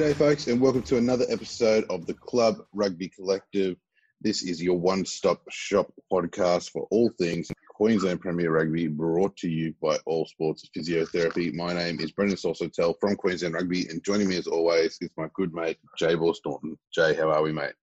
[0.00, 3.76] G'day, folks, and welcome to another episode of the Club Rugby Collective.
[4.22, 9.48] This is your one stop shop podcast for all things Queensland Premier Rugby, brought to
[9.50, 11.52] you by All Sports Physiotherapy.
[11.52, 15.28] My name is Brendan Saucetel from Queensland Rugby, and joining me as always is my
[15.34, 16.78] good mate, Jay Norton.
[16.94, 17.74] Jay, how are we, mate?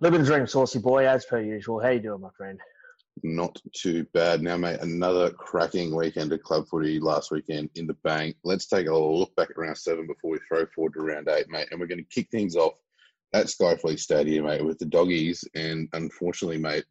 [0.00, 1.80] Living the dream, saucy boy, as per usual.
[1.82, 2.60] How you doing, my friend?
[3.22, 4.42] Not too bad.
[4.42, 8.36] Now, mate, another cracking weekend of club footy last weekend in the bank.
[8.42, 11.48] Let's take a look back at round seven before we throw forward to round eight,
[11.48, 11.68] mate.
[11.70, 12.74] And we're going to kick things off
[13.32, 15.44] at Skyfleet Stadium, mate, with the doggies.
[15.54, 16.84] And unfortunately, mate,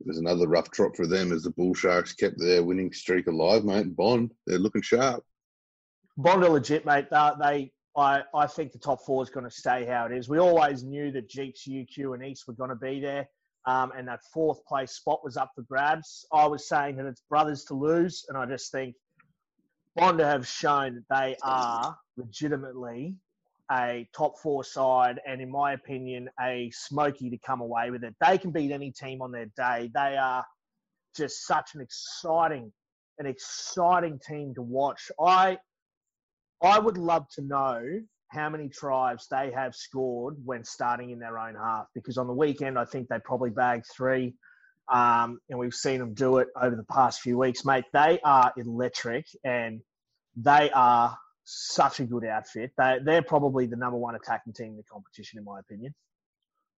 [0.00, 3.26] it was another rough trot for them as the Bull Sharks kept their winning streak
[3.26, 3.94] alive, mate.
[3.94, 5.24] Bond, they're looking sharp.
[6.16, 7.06] Bond are legit, mate.
[7.10, 10.28] They, they I, I think the top four is going to stay how it is.
[10.28, 13.28] We always knew that Jeeps, UQ, and East were going to be there
[13.66, 16.26] um, and that fourth place spot was up for grabs.
[16.32, 18.94] I was saying that it's brothers to lose, and I just think
[19.98, 23.16] Bonda have shown that they are legitimately
[23.72, 28.14] a top four side, and in my opinion, a smoky to come away with it.
[28.24, 29.90] They can beat any team on their day.
[29.92, 30.44] They are
[31.16, 32.72] just such an exciting,
[33.18, 35.10] an exciting team to watch.
[35.20, 35.58] I,
[36.62, 37.82] I would love to know
[38.28, 41.86] how many tries they have scored when starting in their own half.
[41.94, 44.34] Because on the weekend, I think they probably bagged three.
[44.88, 47.84] Um, and we've seen them do it over the past few weeks, mate.
[47.92, 49.80] They are electric and
[50.36, 52.72] they are such a good outfit.
[52.76, 55.94] They, they're probably the number one attacking team in the competition, in my opinion.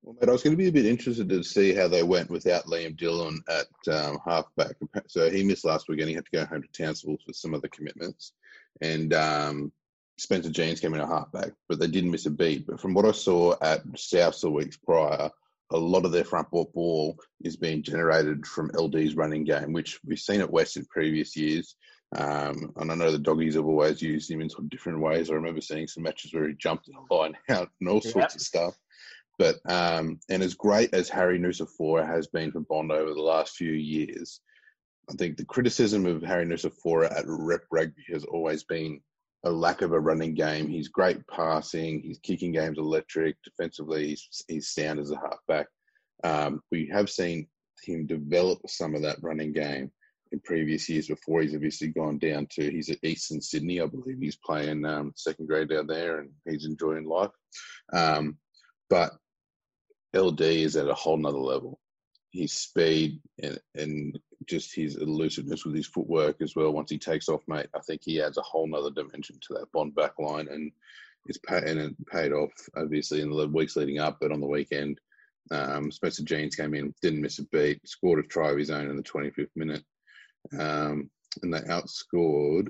[0.02, 2.30] Well, mate, I was going to be a bit interested to see how they went
[2.30, 4.76] without Liam Dillon at um, halfback.
[5.06, 6.10] So he missed last weekend.
[6.10, 8.32] He had to go home to Townsville for some other commitments.
[8.80, 9.72] And um,
[10.18, 12.66] Spencer Jeans came in at halfback, but they didn't miss a beat.
[12.66, 15.30] But from what I saw at South the weeks prior,
[15.70, 20.00] a lot of their front ball ball is being generated from LD's running game, which
[20.04, 21.76] we've seen at West in previous years.
[22.16, 25.30] Um, and I know the doggies have always used him in sort of different ways.
[25.30, 28.34] I remember seeing some matches where he jumped in a line out and all sorts
[28.34, 28.74] of stuff.
[29.38, 33.54] But um, and as great as Harry Nucifora has been for Bond over the last
[33.54, 34.40] few years,
[35.08, 39.00] I think the criticism of Harry Nucifora at rep rugby has always been
[39.44, 40.68] a lack of a running game.
[40.68, 42.02] He's great passing.
[42.02, 43.36] His kicking game's electric.
[43.44, 45.66] Defensively, he's, he's sound as a halfback.
[46.24, 47.46] Um, we have seen
[47.84, 49.90] him develop some of that running game
[50.32, 54.18] in previous years before he's obviously gone down to he's at Eastern Sydney, I believe
[54.20, 57.30] he's playing um, second grade down there and he's enjoying life.
[57.92, 58.36] Um,
[58.90, 59.12] but
[60.14, 61.78] LD is at a whole nother level.
[62.32, 66.72] His speed and, and just his elusiveness with his footwork as well.
[66.72, 69.70] Once he takes off, mate, I think he adds a whole nother dimension to that
[69.72, 70.72] Bond back line, and
[71.26, 74.46] it's paid and it paid off obviously in the weeks leading up, but on the
[74.46, 75.00] weekend,
[75.50, 78.88] um, Spencer Jeans came in, didn't miss a beat, scored a try of his own
[78.88, 79.84] in the 25th minute,
[80.58, 81.10] um,
[81.42, 82.68] and they outscored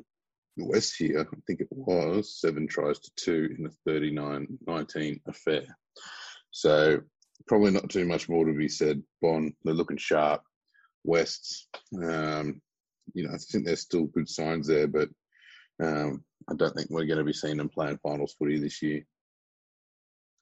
[0.56, 1.21] West here.
[1.21, 5.65] I think it was seven tries to two in a 39-19 affair.
[6.50, 7.00] So
[7.47, 9.03] probably not too much more to be said.
[9.22, 10.43] Bond, they're looking sharp.
[11.08, 11.69] Wests.
[11.94, 12.60] Um,
[13.14, 15.08] you know, I think there's still good signs there, but
[15.82, 19.02] um, I don't think we're going to be seeing them playing finals footy this year.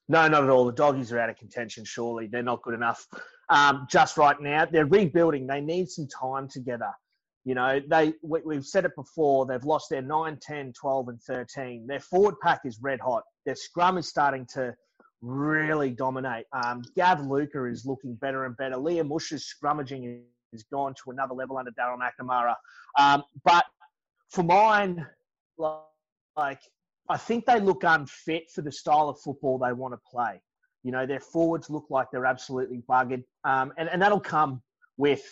[0.09, 0.67] No, not at all.
[0.67, 2.27] The doggies are out of contention, surely.
[2.27, 3.07] They're not good enough.
[3.49, 5.47] Um, just right now, they're rebuilding.
[5.47, 6.91] They need some time together.
[7.45, 9.47] You know, they we, have said it before.
[9.47, 11.87] They've lost their 9, 10, 12, and 13.
[11.87, 13.23] Their forward pack is red hot.
[13.45, 14.75] Their scrum is starting to
[15.23, 16.47] really dominate.
[16.53, 18.77] Um, Gav Luca is looking better and better.
[18.77, 20.23] Liam Mush is scrummaging
[20.57, 22.55] has gone to another level under Daryl McNamara.
[22.99, 23.65] Um, but
[24.31, 25.07] for mine,
[25.59, 26.61] like
[27.09, 30.41] I think they look unfit for the style of football they want to play.
[30.83, 34.63] You know, their forwards look like they're absolutely buggered, um, and and that'll come
[34.97, 35.23] with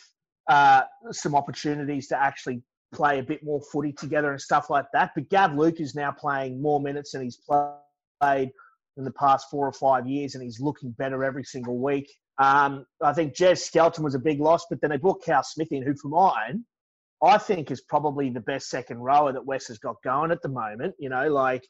[0.48, 5.10] uh, some opportunities to actually play a bit more footy together and stuff like that.
[5.14, 8.50] But Gav Luke is now playing more minutes than he's played
[8.96, 12.08] in the past four or five years, and he's looking better every single week.
[12.38, 15.70] Um, I think Jez Skelton was a big loss, but then they brought Cal Smith
[15.70, 16.64] in, who, for mine,
[17.22, 20.48] I think is probably the best second rower that West has got going at the
[20.48, 20.94] moment.
[20.98, 21.66] You know, like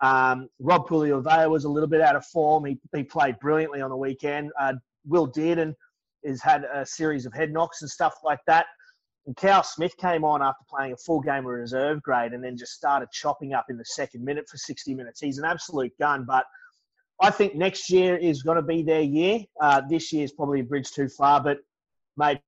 [0.00, 2.64] um, Rob Puliovea was a little bit out of form.
[2.64, 4.50] He, he played brilliantly on the weekend.
[4.58, 4.74] Uh,
[5.06, 5.74] Will Dearden
[6.24, 8.66] has had a series of head knocks and stuff like that.
[9.26, 12.56] And Cal Smith came on after playing a full game of reserve grade and then
[12.56, 15.20] just started chopping up in the second minute for 60 minutes.
[15.20, 16.46] He's an absolute gun, but–
[17.20, 19.40] I think next year is going to be their year.
[19.60, 21.58] Uh, this year is probably a bridge too far, but
[22.16, 22.40] mate,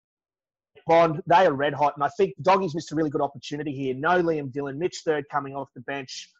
[0.86, 3.94] Bond, they are red hot, and I think Doggies missed a really good opportunity here.
[3.94, 6.30] No Liam Dillon, Mitch Third coming off the bench.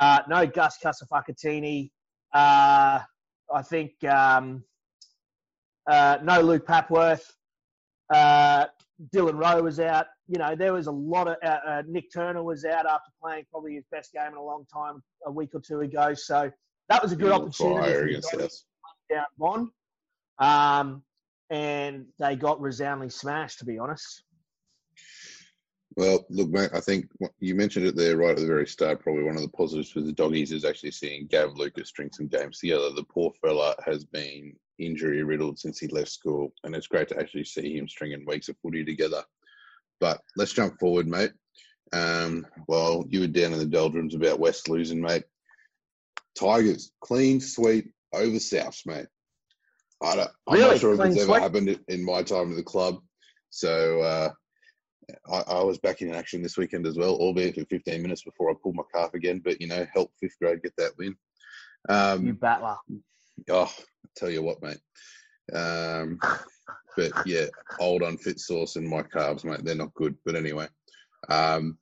[0.00, 1.90] Uh, no Gus Kasafakatini.
[2.32, 3.00] Uh,
[3.52, 4.62] I think um,
[5.88, 7.24] uh, no Luke Papworth.
[8.12, 8.66] Uh,
[9.14, 10.06] Dylan Rowe was out.
[10.28, 13.44] You know, there was a lot of uh, uh, Nick Turner was out after playing
[13.50, 16.14] probably his best game in a long time a week or two ago.
[16.14, 16.50] So
[16.90, 18.64] that was a good opportunity fire for the against Doggies us.
[19.08, 19.68] down Bond.
[20.38, 21.02] Um,
[21.50, 24.24] and they got resoundingly smashed, to be honest.
[25.96, 27.10] Well, look, mate, I think
[27.40, 29.00] you mentioned it there right at the very start.
[29.00, 32.28] Probably one of the positives for the doggies is actually seeing Gav Lucas string some
[32.28, 32.90] games together.
[32.90, 37.18] The poor fella has been injury riddled since he left school, and it's great to
[37.18, 39.24] actually see him stringing weeks of footy together.
[39.98, 41.32] But let's jump forward, mate.
[41.92, 45.24] Um, well, you were down in the doldrums about West losing, mate.
[46.40, 49.06] Tigers, clean sweep over Souths, mate.
[50.02, 50.70] I don't, I'm Really?
[50.70, 51.42] not sure if Clean it's ever sweep?
[51.42, 53.00] happened in my time at the club.
[53.50, 54.30] So uh,
[55.30, 58.50] I, I was back in action this weekend as well, albeit for 15 minutes before
[58.50, 59.40] I pulled my calf again.
[59.44, 61.16] But you know, help fifth grade get that win.
[61.88, 62.76] Um, You battler.
[63.50, 64.80] Oh, I tell you what, mate.
[65.52, 66.18] Um,
[66.96, 67.46] but yeah,
[67.78, 69.64] old unfit sauce in my carbs, mate.
[69.64, 70.16] They're not good.
[70.24, 70.68] But anyway,
[71.28, 71.76] um,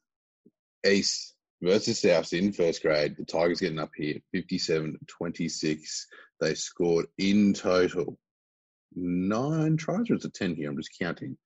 [0.85, 3.17] East versus South in first grade.
[3.17, 6.07] The Tigers getting up here, 57 26.
[6.41, 8.19] They scored in total
[8.95, 10.71] nine tries, or is it 10 here?
[10.71, 11.37] I'm just counting.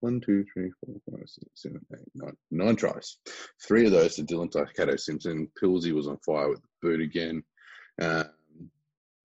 [0.00, 2.36] One, two, three, four, five, six, seven, eight, nine.
[2.50, 3.18] Nine tries.
[3.66, 5.48] Three of those to Dylan Takato Simpson.
[5.62, 7.42] Pilsy was on fire with the boot again.
[8.00, 8.24] Um,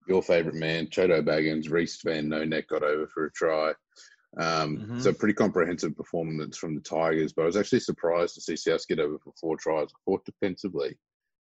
[0.06, 3.72] your favourite man, Chodo Baggins, Reese Van No Neck got over for a try.
[4.36, 5.00] Um, Mhm.
[5.00, 8.86] So pretty comprehensive performance from the Tigers, but I was actually surprised to see South
[8.86, 9.88] get over for four tries.
[9.88, 10.98] I thought defensively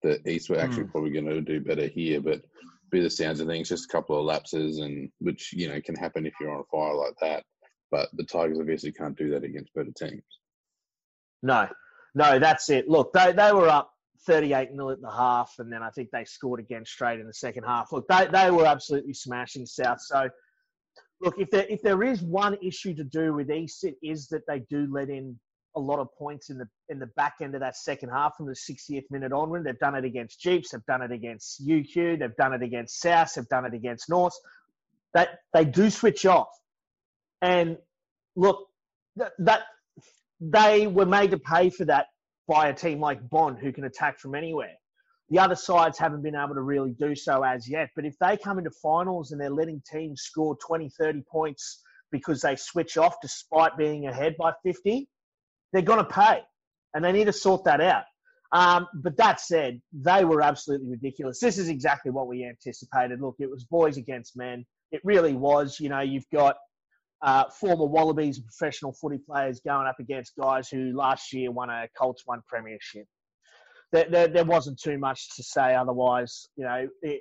[0.03, 0.91] that East were actually Hmm.
[0.91, 2.45] probably going to do better here, but
[2.91, 5.95] be the sounds of things, just a couple of lapses, and which you know can
[5.95, 7.45] happen if you're on fire like that.
[7.91, 10.23] But the Tigers obviously can't do that against better teams.
[11.43, 11.69] No,
[12.15, 12.89] no, that's it.
[12.89, 13.93] Look, they, they were up
[14.27, 17.35] 38 0 at the half, and then I think they scored again straight in the
[17.35, 17.93] second half.
[17.93, 20.01] Look, they, they were absolutely smashing South.
[20.01, 20.29] So,
[21.21, 24.43] look, if there, if there is one issue to do with East, it is that
[24.47, 25.39] they do let in
[25.77, 28.47] a lot of points in the in the back end of that second half from
[28.47, 29.65] the 60th minute onward.
[29.65, 33.35] They've done it against Jeeps, they've done it against UQ, they've done it against South,
[33.35, 34.35] they've done it against North.
[35.15, 36.49] That they do switch off,
[37.43, 37.77] and
[38.37, 38.67] look,
[39.17, 39.63] that, that
[40.41, 42.07] they were made to pay for that
[42.49, 44.75] by a team like Bond, who can attack from anywhere.
[45.31, 47.91] The other sides haven't been able to really do so as yet.
[47.97, 51.83] But if they come into finals and they're letting teams score 20, 30 points
[52.13, 55.09] because they switch off despite being ahead by 50,
[55.73, 56.41] they're going to pay.
[56.95, 58.05] And they need to sort that out.
[58.53, 61.41] Um, but that said, they were absolutely ridiculous.
[61.41, 63.21] This is exactly what we anticipated.
[63.21, 64.65] Look, it was boys against men.
[64.93, 65.81] It really was.
[65.81, 66.57] You know, you've got
[67.23, 71.89] uh, former Wallabies professional footy players going up against guys who last year won a
[71.99, 73.07] Colts one premiership.
[73.95, 76.49] There, there, there wasn't too much to say otherwise.
[76.57, 77.21] You know, it,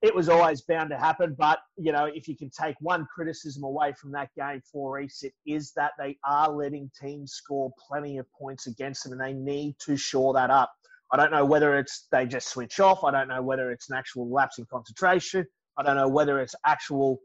[0.00, 1.34] it was always bound to happen.
[1.36, 5.24] But, you know, if you can take one criticism away from that game for East,
[5.24, 9.32] it is that they are letting teams score plenty of points against them and they
[9.32, 10.70] need to shore that up.
[11.12, 13.02] I don't know whether it's they just switch off.
[13.02, 15.46] I don't know whether it's an actual lapse in concentration.
[15.76, 17.18] I don't know whether it's actual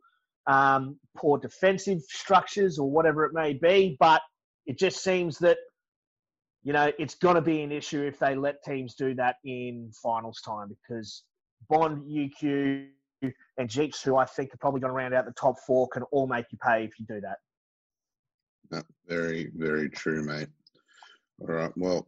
[0.48, 3.98] um, poor defensive structures or whatever it may be.
[4.00, 4.22] But
[4.66, 5.58] it just seems that,
[6.64, 9.92] you know, it's going to be an issue if they let teams do that in
[10.02, 11.24] finals time because
[11.70, 12.88] Bond, UQ,
[13.58, 16.04] and Jeeps, who I think are probably going to round out the top four, can
[16.12, 18.86] all make you pay if you do that.
[19.08, 20.48] Very, very true, mate.
[21.42, 21.72] All right.
[21.76, 22.08] Well,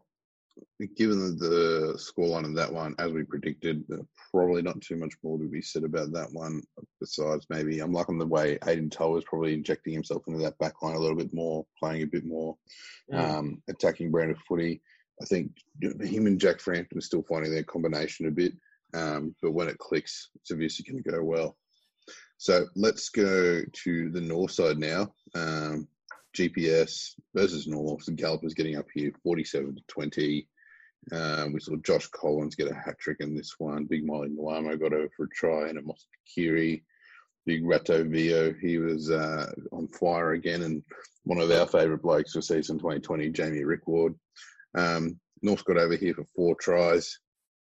[0.97, 3.97] given the scoreline of that one, as we predicted, uh,
[4.31, 6.61] probably not too much more to be said about that one.
[6.99, 10.81] Besides, maybe I'm liking the way Aiden Toll is probably injecting himself into that back
[10.81, 12.57] line a little bit more, playing a bit more,
[13.13, 14.81] um, attacking brand of footy.
[15.21, 15.51] I think
[15.81, 18.53] him and Jack Frampton are still finding their combination a bit,
[18.93, 21.55] um, but when it clicks, it's obviously going to go well.
[22.37, 25.13] So let's go to the north side now.
[25.33, 25.87] Um,
[26.35, 28.05] GPS versus North.
[28.05, 30.47] The Gallopers getting up here 47 to 20.
[31.11, 33.85] Um, we saw Josh Collins get a hat trick in this one.
[33.85, 36.83] Big Molly Nwamo got over for a try, and Amos Kiri.
[37.45, 40.83] Big Rato Vio, he was uh, on fire again, and
[41.25, 44.15] one of our favourite blokes for season 2020, Jamie Rickward.
[44.75, 47.19] Um, North got over here for four tries.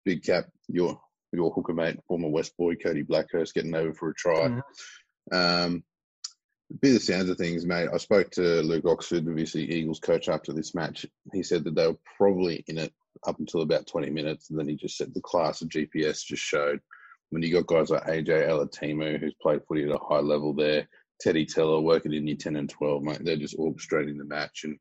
[0.05, 0.99] Big cap, your
[1.33, 4.49] your hooker mate, former West boy, Cody Blackhurst, getting over for a try.
[4.49, 4.63] Mhm.
[5.33, 5.85] Um,
[6.81, 7.89] be the sounds of things, mate.
[7.93, 11.07] I spoke to Luke Oxford, obviously Eagles coach, after this match.
[11.33, 12.93] He said that they were probably in it
[13.27, 16.43] up until about 20 minutes, and then he just said the class of GPS just
[16.43, 16.81] showed
[17.31, 20.89] when you got guys like AJ Alatimu, who's played footy at a high level there,
[21.21, 23.25] Teddy Teller working in year 10 and 12, mate.
[23.25, 24.65] They're just orchestrating the match.
[24.65, 24.79] And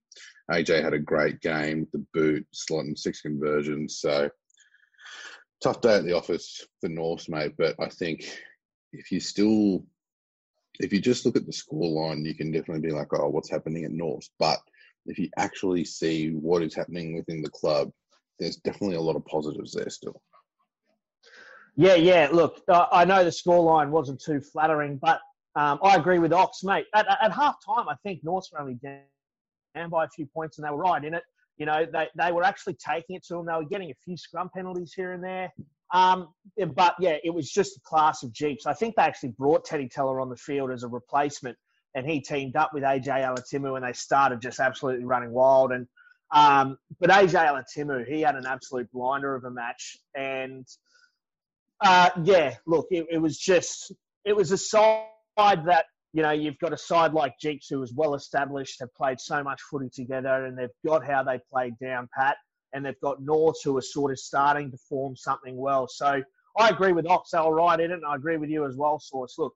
[0.52, 4.00] AJ had a great game with the boot, slotting six conversions.
[4.00, 4.30] So
[5.64, 7.54] tough day at the office for Norths, mate.
[7.58, 8.26] But I think
[8.94, 9.86] if you still,
[10.80, 13.50] if you just look at the score line, you can definitely be like, oh, what's
[13.50, 14.28] happening at North?
[14.40, 14.60] But
[15.06, 17.92] if you actually see what is happening within the club,
[18.40, 20.22] there's definitely a lot of positives there still.
[21.76, 22.30] Yeah, yeah.
[22.32, 25.20] Look, I know the scoreline wasn't too flattering, but
[25.56, 26.86] um, I agree with Ox, mate.
[26.94, 30.66] At, at half time, I think North were only down by a few points and
[30.66, 31.24] they were right in it.
[31.58, 33.46] You know, they, they were actually taking it to them.
[33.46, 35.54] They were getting a few scrum penalties here and there.
[35.94, 36.30] Um,
[36.76, 38.66] but yeah, it was just a class of Jeeps.
[38.66, 41.58] I think they actually brought Teddy Teller on the field as a replacement
[41.96, 45.72] and he teamed up with AJ Alatimu and they started just absolutely running wild.
[45.72, 45.88] And
[46.32, 49.98] um, but AJ Alatimu, he had an absolute blinder of a match.
[50.16, 50.68] And
[51.82, 53.94] uh, yeah, look, it, it was just
[54.26, 57.94] it was a side that you know you've got a side like Jeeps who is
[57.94, 62.10] well established, have played so much footy together, and they've got how they played down
[62.18, 62.38] pat,
[62.76, 65.88] and they've got Norths who are sort of starting to form something well.
[65.88, 66.22] So
[66.60, 69.00] I agree with Ox, they right in it, and I agree with you as well,
[69.00, 69.36] Source.
[69.38, 69.54] Look,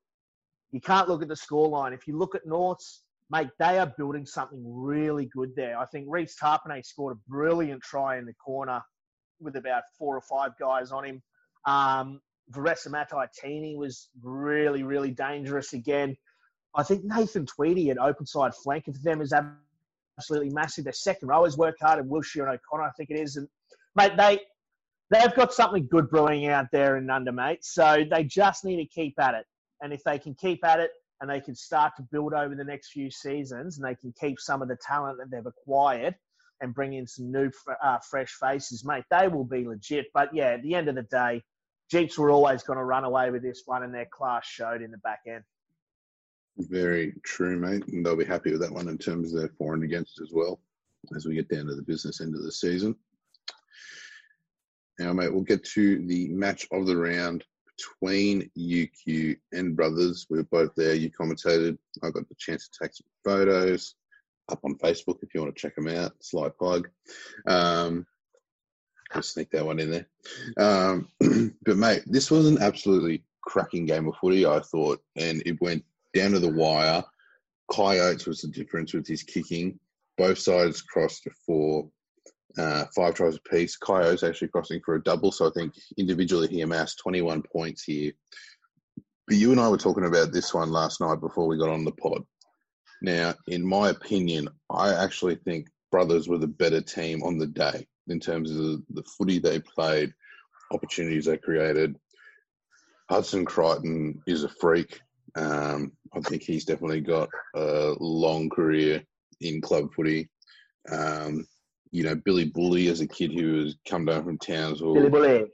[0.71, 1.93] you can't look at the scoreline.
[1.93, 5.77] If you look at Norths, mate, they are building something really good there.
[5.77, 8.81] I think Reece Tapine scored a brilliant try in the corner
[9.41, 11.21] with about four or five guys on him.
[11.65, 12.21] Um,
[12.53, 16.15] Varesa Mataitini was really, really dangerous again.
[16.73, 19.33] I think Nathan Tweedy at open side flanker for them is
[20.19, 20.83] absolutely massive.
[20.83, 23.37] Their second rowers work hard, and Wilshire and O'Connor, I think it is.
[23.37, 23.47] And
[23.95, 24.39] mate, they
[25.09, 27.63] they've got something good brewing out there in under, mate.
[27.63, 29.45] So they just need to keep at it.
[29.81, 32.63] And if they can keep at it and they can start to build over the
[32.63, 36.15] next few seasons, and they can keep some of the talent that they've acquired
[36.61, 37.49] and bring in some new,
[37.81, 40.07] uh, fresh faces, mate, they will be legit.
[40.13, 41.41] But yeah, at the end of the day,
[41.89, 44.91] Jeeps were always going to run away with this one, and their class showed in
[44.91, 45.43] the back end.
[46.59, 47.87] Very true, mate.
[47.87, 50.31] And they'll be happy with that one in terms of their for and against as
[50.33, 50.59] well
[51.15, 52.95] as we get down to the business end of the season.
[54.99, 57.45] Now, mate, we'll get to the match of the round
[57.77, 60.27] between UQ and Brothers.
[60.29, 60.93] We were both there.
[60.93, 61.77] You commentated.
[62.03, 63.95] I got the chance to take some photos
[64.49, 66.11] up on Facebook if you want to check them out.
[66.19, 66.89] Slight plug.
[67.47, 68.05] Um,
[69.13, 70.07] just sneak that one in there.
[70.57, 71.07] Um,
[71.63, 74.45] but mate, this was an absolutely cracking game of footy.
[74.45, 77.03] I thought, and it went down to the wire.
[77.71, 79.79] Coyotes was the difference with his kicking.
[80.17, 81.89] Both sides crossed for
[82.57, 83.77] uh, five tries apiece.
[83.77, 88.11] Coyotes actually crossing for a double, so I think individually he amassed 21 points here.
[89.27, 91.85] But you and I were talking about this one last night before we got on
[91.85, 92.23] the pod.
[93.01, 97.87] Now, in my opinion, I actually think Brothers were the better team on the day
[98.07, 100.13] in terms of the footy they played,
[100.71, 101.95] opportunities they created.
[103.09, 104.99] Hudson Creighton is a freak.
[105.35, 109.03] Um, I think he's definitely got a long career
[109.41, 110.29] in club footy.
[110.91, 111.45] Um,
[111.91, 114.93] you know, Billy Bully as a kid who has come down from Townsville.
[114.93, 115.45] Billy Bully.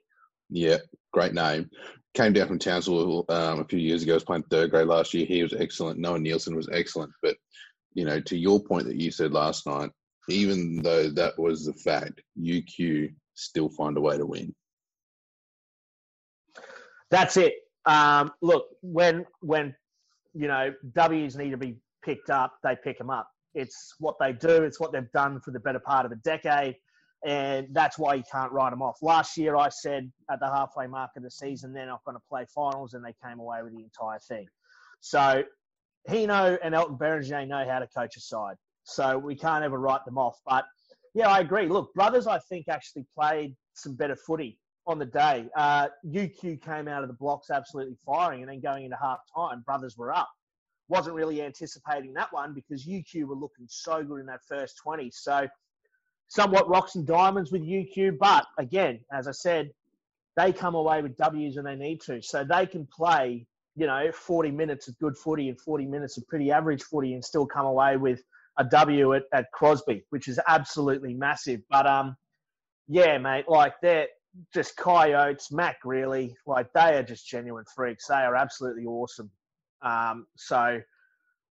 [0.49, 0.77] Yeah,
[1.13, 1.69] great name.
[2.13, 4.13] Came down from Townsville um, a few years ago.
[4.13, 5.25] Was playing third grade last year.
[5.25, 5.99] He was excellent.
[5.99, 7.11] Noah Nielsen was excellent.
[7.21, 7.35] But
[7.93, 9.89] you know, to your point that you said last night,
[10.29, 14.53] even though that was the fact, UQ still find a way to win.
[17.11, 17.53] That's it.
[17.85, 19.75] Um, look, when when
[20.33, 23.29] you know W's need to be picked up, they pick them up.
[23.53, 24.63] It's what they do.
[24.63, 26.75] It's what they've done for the better part of a decade,
[27.25, 28.97] and that's why you can't write them off.
[29.01, 32.23] Last year, I said at the halfway mark of the season they're not going to
[32.29, 34.47] play finals, and they came away with the entire thing.
[34.99, 35.43] So
[36.09, 38.55] Hino and Elton Berengere know how to coach a side.
[38.83, 40.37] So we can't ever write them off.
[40.45, 40.65] But
[41.13, 41.67] yeah, I agree.
[41.67, 45.47] Look, Brothers, I think actually played some better footy on the day.
[45.55, 49.63] Uh, UQ came out of the blocks absolutely firing, and then going into half time,
[49.65, 50.29] Brothers were up.
[50.87, 55.09] Wasn't really anticipating that one because UQ were looking so good in that first 20.
[55.11, 55.47] So
[56.27, 58.17] somewhat rocks and diamonds with UQ.
[58.19, 59.71] But again, as I said,
[60.35, 62.21] they come away with W's when they need to.
[62.21, 66.27] So they can play, you know, 40 minutes of good footy and 40 minutes of
[66.27, 68.21] pretty average footy and still come away with
[68.57, 71.61] a W at, at Crosby, which is absolutely massive.
[71.69, 72.15] But um,
[72.87, 74.07] yeah, mate, like they're
[74.53, 78.07] just coyotes, Mac Grealy, like they are just genuine freaks.
[78.07, 79.29] They are absolutely awesome.
[79.81, 80.79] Um, so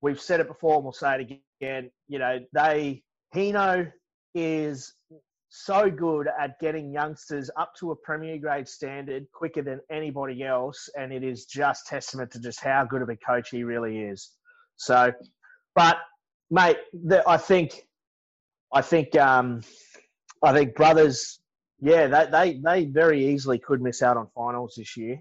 [0.00, 1.90] we've said it before and we'll say it again.
[2.08, 3.02] You know, they
[3.34, 3.90] Hino
[4.34, 4.94] is
[5.48, 10.88] so good at getting youngsters up to a premier grade standard quicker than anybody else,
[10.96, 14.32] and it is just testament to just how good of a coach he really is.
[14.76, 15.12] So,
[15.76, 15.98] but
[16.50, 17.86] mate, the, I think,
[18.72, 19.62] I think, um,
[20.42, 21.38] I think brothers,
[21.84, 25.20] yeah, they, they they very easily could miss out on finals this year.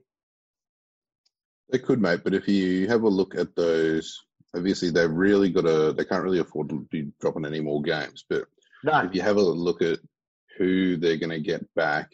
[1.70, 2.22] They could, mate.
[2.24, 4.18] But if you have a look at those,
[4.56, 5.92] obviously they've really got to.
[5.92, 8.24] They can't really afford to be dropping any more games.
[8.30, 8.46] But
[8.84, 9.00] no.
[9.00, 10.00] if you have a look at
[10.58, 12.14] who they're going to get back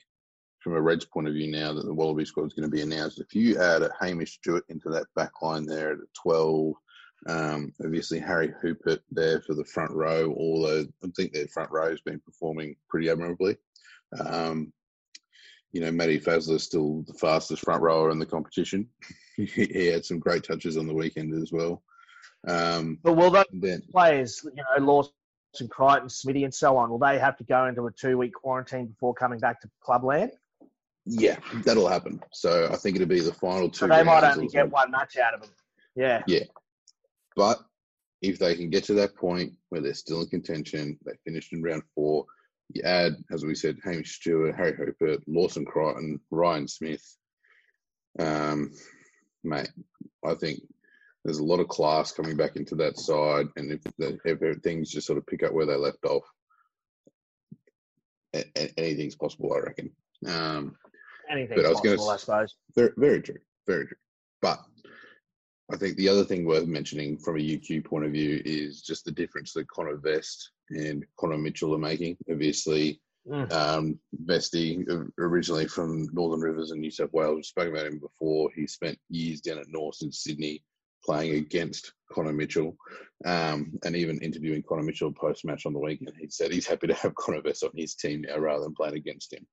[0.64, 2.82] from a Reds point of view now that the Wallaby squad is going to be
[2.82, 6.74] announced, if you add a Hamish Stewart into that back line there at 12,
[7.28, 11.92] um, obviously, Harry Hoopert there for the front row, although I think their front row
[11.92, 13.58] has been performing pretty admirably.
[14.18, 14.74] Um,
[15.72, 18.88] you know, Matty Faessler is still the fastest front rower in the competition.
[19.38, 21.84] he had some great touches on the weekend as well.
[22.48, 25.12] Um, but will those then, players, you know, Lawson,
[25.70, 29.14] Creighton, Smithy, and so on, will they have to go into a two-week quarantine before
[29.14, 30.32] coming back to clubland?
[31.06, 32.22] Yeah, that'll happen.
[32.32, 33.80] So I think it'll be the final two.
[33.80, 35.50] So they might only get one match out of them.
[35.96, 36.24] Yeah.
[36.28, 36.44] Yeah.
[37.36, 37.60] But
[38.22, 41.62] if they can get to that point where they're still in contention, they finished in
[41.62, 42.26] round four,
[42.74, 47.18] you add, as we said, Hamish Stewart, Harry Hoopert, Lawson Creighton, Ryan Smith.
[48.20, 48.72] Um,
[49.44, 49.70] mate,
[50.26, 50.60] I think
[51.24, 54.90] there's a lot of class coming back into that side, and if, the, if things
[54.90, 56.24] just sort of pick up where they left off,
[58.78, 59.92] anything's possible, I reckon.
[60.26, 60.76] Um,
[61.30, 62.56] anything's I possible, gonna, I suppose.
[62.76, 63.98] Very, very true, very true.
[64.42, 64.60] But
[65.72, 69.06] I think the other thing worth mentioning from a UQ point of view is just
[69.06, 72.18] the difference that Connor Vest and Connor Mitchell are making.
[72.30, 73.52] Obviously, mm.
[73.52, 74.86] um, Vesty,
[75.20, 78.50] originally from Northern Rivers and New South Wales, we've spoken about him before.
[78.56, 80.64] He spent years down at North in Sydney
[81.06, 82.76] playing against Connor Mitchell
[83.26, 86.14] um, and even interviewing Connor Mitchell post match on the weekend.
[86.20, 88.96] He said he's happy to have Connor Vest on his team now rather than playing
[88.96, 89.46] against him.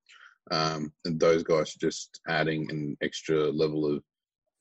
[0.50, 4.02] Um, and those guys are just adding an extra level of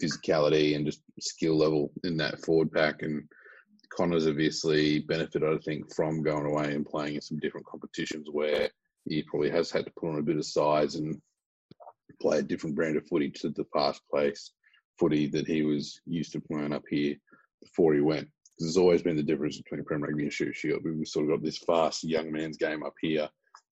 [0.02, 3.02] physicality and just skill level in that forward pack.
[3.02, 3.24] And
[3.90, 8.70] Connor's obviously benefited, I think, from going away and playing in some different competitions where
[9.06, 11.22] he probably has had to put on a bit of size and
[12.22, 14.52] play a different brand of footy to the fast place
[15.00, 17.16] footy that he was used to playing up here
[17.62, 18.28] before he went.
[18.60, 20.84] There's always been the difference between Prem Rugby and Shute Shield.
[20.84, 23.28] We've sort of got this fast young man's game up here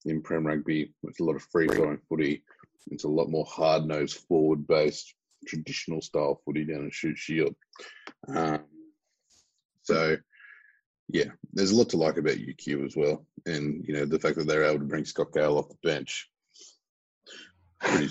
[0.06, 0.92] in Prem Rugby.
[1.04, 2.44] It's a lot of free flowing footy.
[2.92, 5.16] It's a lot more hard nosed, forward based
[5.46, 7.56] traditional style footy down and Shute Shield.
[8.28, 8.66] Um,
[9.84, 10.18] so,
[11.10, 14.38] yeah, there's a lot to like about UQ as well, and you know the fact
[14.38, 16.30] that they're able to bring Scott Gale off the bench,
[17.80, 18.10] pretty,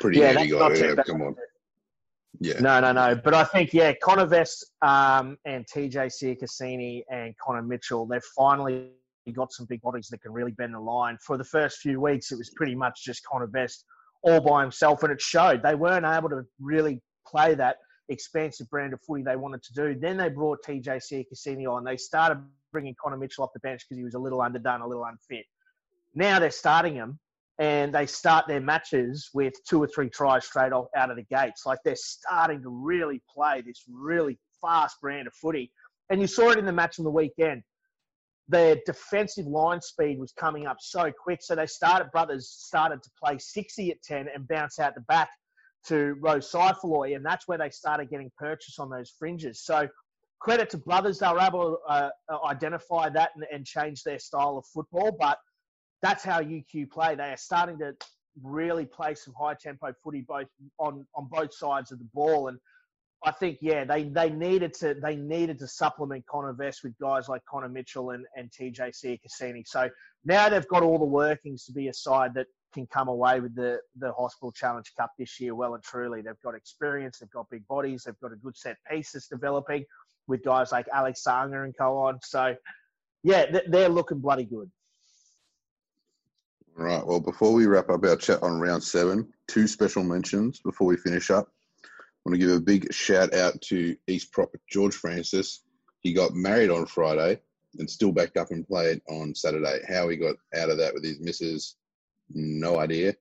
[0.00, 1.02] pretty yeah, heavy guy.
[1.04, 1.36] Come on.
[2.40, 2.60] Yeah.
[2.60, 3.14] No, no, no.
[3.14, 8.90] But I think, yeah, Connor Vest um, and TJ Siakasini and Connor Mitchell, they've finally
[9.32, 11.18] got some big bodies that can really bend the line.
[11.20, 13.84] For the first few weeks, it was pretty much just Connor Vest
[14.22, 15.62] all by himself, and it showed.
[15.62, 17.76] They weren't able to really play that
[18.08, 19.98] expansive brand of footy they wanted to do.
[19.98, 21.84] Then they brought TJ Siakasini on.
[21.84, 24.86] They started bringing Connor Mitchell off the bench because he was a little underdone, a
[24.86, 25.44] little unfit.
[26.14, 27.18] Now they're starting him,
[27.58, 31.24] and they start their matches with two or three tries straight off out of the
[31.24, 31.66] gates.
[31.66, 35.70] Like they're starting to really play this really fast brand of footy.
[36.10, 37.62] And you saw it in the match on the weekend
[38.48, 41.40] their defensive line speed was coming up so quick.
[41.42, 45.28] So they started, brothers started to play 60 at 10 and bounce out the back
[45.86, 49.64] to Rose Cyphaloy, and that's where they started getting purchase on those fringes.
[49.64, 49.88] So
[50.40, 54.18] credit to brothers, they were able to uh, uh identify that and, and change their
[54.18, 55.16] style of football.
[55.18, 55.38] But
[56.02, 57.14] that's how UQ play.
[57.14, 57.94] They are starting to
[58.42, 60.46] really play some high tempo footy both
[60.78, 62.48] on, on both sides of the ball.
[62.48, 62.58] And
[63.24, 67.28] I think yeah, they they needed to they needed to supplement Connor Vest with guys
[67.28, 69.62] like Connor Mitchell and, and TJ Siakasini.
[69.66, 69.88] So
[70.24, 73.54] now they've got all the workings to be a side that can come away with
[73.54, 76.22] the the Hospital Challenge Cup this year well and truly.
[76.22, 79.84] They've got experience, they've got big bodies, they've got a good set pieces developing
[80.26, 82.18] with guys like Alex Sanger and co on.
[82.22, 82.56] So
[83.22, 84.70] yeah, they're looking bloody good.
[86.74, 87.06] Right.
[87.06, 90.96] Well, before we wrap up our chat on round seven, two special mentions before we
[90.96, 91.48] finish up.
[92.24, 95.64] I want to give a big shout out to East Prop George Francis.
[96.00, 97.40] He got married on Friday
[97.78, 99.80] and still backed up and played on Saturday.
[99.88, 101.76] How he got out of that with his missus,
[102.32, 103.14] no idea.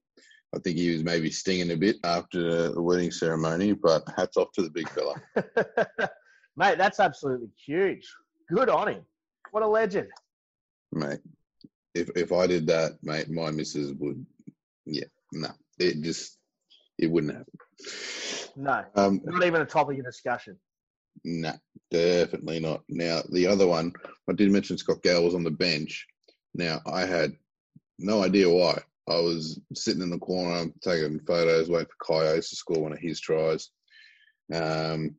[0.53, 4.51] I think he was maybe stinging a bit after the wedding ceremony, but hats off
[4.53, 5.15] to the big fella.
[6.57, 8.07] Mate, that's absolutely huge.
[8.53, 9.05] Good on him.
[9.51, 10.09] What a legend.
[10.91, 11.21] Mate,
[11.95, 14.25] if if I did that, mate, my missus would,
[14.85, 16.37] yeah, no, it just,
[16.97, 17.57] it wouldn't happen.
[18.55, 20.57] No, um, not even a topic of discussion.
[21.23, 21.53] No,
[21.89, 22.83] definitely not.
[22.89, 23.93] Now, the other one,
[24.29, 26.07] I did mention Scott Gale was on the bench.
[26.53, 27.33] Now, I had
[27.99, 28.81] no idea why.
[29.07, 32.99] I was sitting in the corner taking photos, waiting for Coyotes to score one of
[32.99, 33.69] his tries.
[34.53, 35.15] Um,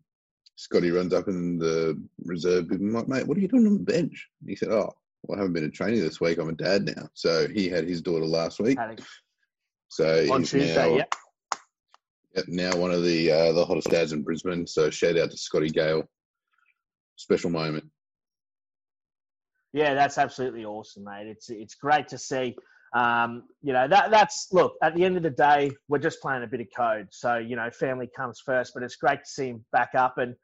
[0.57, 3.81] Scotty runs up in the reserve I'm like, mate, what are you doing on the
[3.81, 4.29] bench?
[4.47, 4.92] he said, oh,
[5.23, 6.38] well, I haven't been to training this week.
[6.38, 7.09] I'm a dad now.
[7.14, 8.79] So he had his daughter last week.
[9.88, 11.05] So on Tuesday, now, yeah.
[12.35, 14.66] Yep, now one of the uh, the hottest dads in Brisbane.
[14.66, 16.05] So shout out to Scotty Gale.
[17.16, 17.85] Special moment.
[19.73, 21.27] Yeah, that's absolutely awesome, mate.
[21.27, 22.57] It's it's great to see.
[22.95, 24.75] Um, you know that that's look.
[24.83, 27.09] At the end of the day, we're just playing a bit of code.
[27.11, 28.73] So you know, family comes first.
[28.75, 30.35] But it's great to see him back up and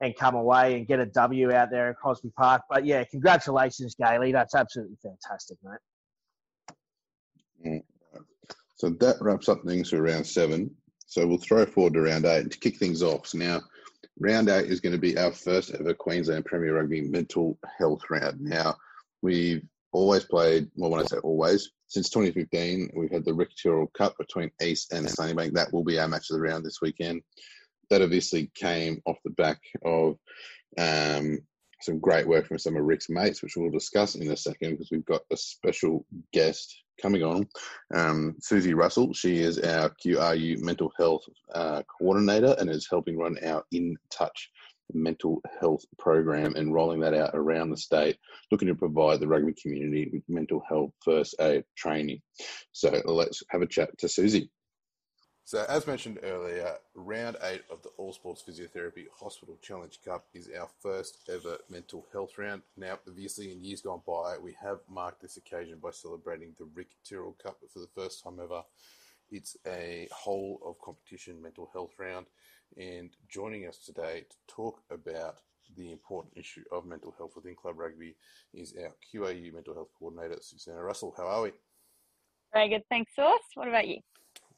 [0.00, 2.62] and come away and get a W out there at Crosby Park.
[2.68, 4.32] But yeah, congratulations, Gailey.
[4.32, 5.78] That's absolutely fantastic, mate.
[7.66, 7.82] Mm.
[8.76, 10.70] So that wraps up things for round seven.
[11.16, 13.28] So we'll throw forward to round eight and to kick things off.
[13.28, 13.62] So now,
[14.20, 18.42] round eight is going to be our first ever Queensland Premier Rugby mental health round.
[18.42, 18.76] Now,
[19.22, 24.18] we've always played, well, when I say always, since 2015, we've had the Tyrrell Cup
[24.18, 25.54] between East and Sunnybank.
[25.54, 27.22] That will be our match of the round this weekend.
[27.88, 30.18] That obviously came off the back of
[30.76, 31.38] um,
[31.80, 34.90] some great work from some of Rick's mates, which we'll discuss in a second because
[34.90, 37.46] we've got a special guest coming on.
[37.94, 41.22] Um, Susie Russell, she is our QRU mental health
[41.54, 44.50] uh, coordinator and is helping run our In Touch
[44.92, 48.16] mental health program and rolling that out around the state,
[48.50, 52.20] looking to provide the rugby community with mental health first aid training.
[52.72, 54.50] So let's have a chat to Susie.
[55.46, 60.50] So, as mentioned earlier, round eight of the All Sports Physiotherapy Hospital Challenge Cup is
[60.58, 62.62] our first ever mental health round.
[62.76, 66.88] Now, obviously, in years gone by, we have marked this occasion by celebrating the Rick
[67.08, 68.64] Tyrrell Cup, for the first time ever,
[69.30, 72.26] it's a whole of competition mental health round.
[72.76, 75.36] And joining us today to talk about
[75.76, 78.16] the important issue of mental health within club rugby
[78.52, 81.14] is our QRU mental health coordinator, Susanna Russell.
[81.16, 81.52] How are we?
[82.52, 83.44] Very good, thanks, Source.
[83.54, 84.00] What about you?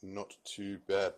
[0.03, 1.15] Not too bad.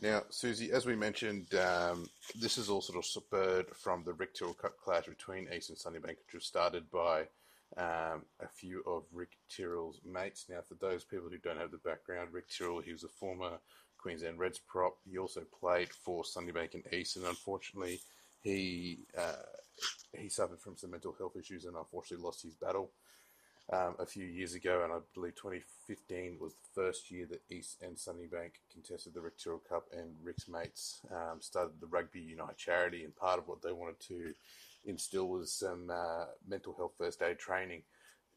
[0.00, 2.08] Now, Susie, as we mentioned, um,
[2.38, 5.78] this is all sort of spurred from the Rick Tyrrell Cup clash between East and
[5.78, 7.22] Sunnybank, which was started by
[7.76, 10.46] um, a few of Rick Tyrrell's mates.
[10.48, 13.58] Now, for those people who don't have the background, Rick Tyrrell, he was a former
[13.98, 14.96] Queensland Reds prop.
[15.04, 18.00] He also played for Sunnybank and East, and unfortunately,
[18.40, 19.42] he uh,
[20.16, 22.90] he suffered from some mental health issues and unfortunately lost his battle
[23.72, 27.82] um, a few years ago, and I believe 2015 was the first year that East
[27.82, 32.56] and Sunnybank contested the Rick Tyrrell Cup, and Rick's mates um, started the Rugby Unite
[32.56, 34.32] charity, and part of what they wanted to
[34.86, 37.82] instill was some uh, mental health first aid training.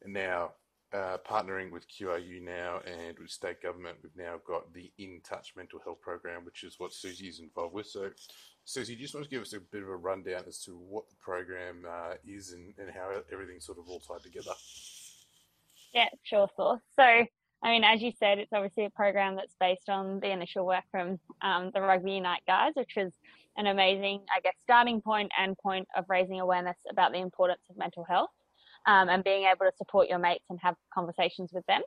[0.02, 0.52] And now,
[0.92, 5.54] uh, partnering with QRU now and with state government, we've now got the In Touch
[5.56, 7.86] mental health program, which is what Susie is involved with.
[7.86, 8.10] So,
[8.66, 10.72] Susie, do you just want to give us a bit of a rundown as to
[10.72, 14.52] what the program uh, is and, and how everything's sort of all tied together?
[15.92, 16.48] Yeah, sure.
[16.56, 20.66] So, I mean, as you said, it's obviously a program that's based on the initial
[20.66, 23.12] work from um, the Rugby Unite guys, which was
[23.56, 27.76] an amazing, I guess, starting point and point of raising awareness about the importance of
[27.76, 28.30] mental health
[28.86, 31.82] um, and being able to support your mates and have conversations with them.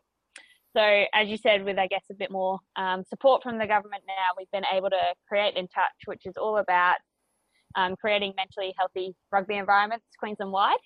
[0.73, 0.81] So,
[1.13, 4.35] as you said, with I guess a bit more um, support from the government now,
[4.37, 6.97] we've been able to create In Touch, which is all about
[7.75, 10.77] um, creating mentally healthy rugby environments Queensland wide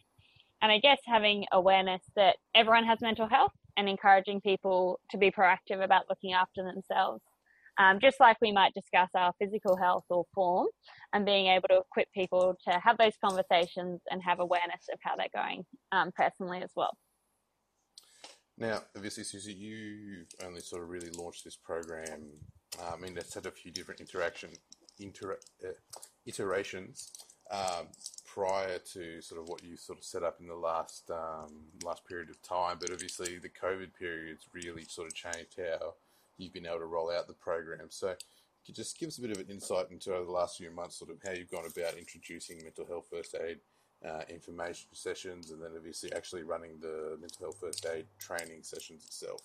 [0.62, 5.32] and I guess having awareness that everyone has mental health and encouraging people to be
[5.32, 7.22] proactive about looking after themselves.
[7.78, 10.68] Um, just like we might discuss our physical health or form,
[11.14, 15.16] and being able to equip people to have those conversations and have awareness of how
[15.16, 16.98] they're going um, personally as well.
[18.58, 22.26] Now, obviously, Susie, you've only sort of really launched this program.
[22.78, 24.50] Uh, I mean, it's had a few different interaction
[25.00, 25.72] inter, uh,
[26.26, 27.12] iterations
[27.50, 27.88] um,
[28.40, 31.52] prior to sort of what you sort of set up in the last um,
[31.84, 32.78] last period of time.
[32.80, 35.96] But obviously, the COVID period's really sort of changed how
[36.38, 37.88] you've been able to roll out the program.
[37.90, 38.16] So,
[38.66, 40.98] could just give us a bit of an insight into over the last few months,
[40.98, 43.58] sort of how you've gone about introducing mental health first aid
[44.08, 49.04] uh, information sessions, and then obviously actually running the mental health first aid training sessions
[49.06, 49.42] itself.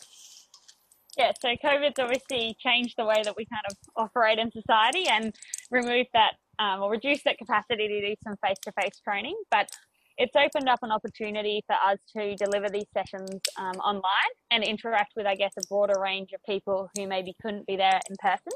[1.18, 5.34] Yeah, so COVID's obviously changed the way that we kind of operate in society and
[5.70, 9.36] removed that um, or reduce that capacity to do some face to face training.
[9.50, 9.68] But
[10.16, 15.12] it's opened up an opportunity for us to deliver these sessions um, online and interact
[15.16, 18.52] with, I guess, a broader range of people who maybe couldn't be there in person.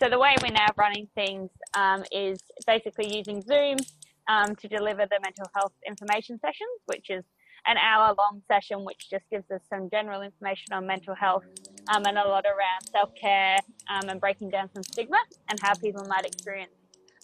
[0.00, 3.76] So the way we're now running things um, is basically using Zoom
[4.28, 7.24] um, to deliver the mental health information sessions, which is
[7.66, 11.44] an hour long session, which just gives us some general information on mental health
[11.88, 13.58] um, and a lot around self care
[13.90, 15.18] um, and breaking down some stigma
[15.50, 16.72] and how people might experience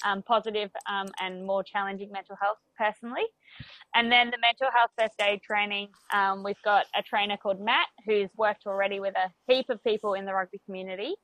[0.04, 3.24] um, positive, um, and more challenging mental health personally.
[3.94, 7.86] And then the mental health first aid training, um, we've got a trainer called Matt
[8.06, 11.14] who's worked already with a heap of people in the rugby community.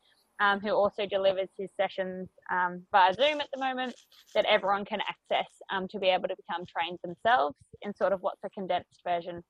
[0.41, 3.93] Um, who also delivers his sessions um, via Zoom at the moment
[4.37, 8.21] that everyone can access um, to be able to become trained themselves in sort of
[8.21, 9.43] what's a condensed version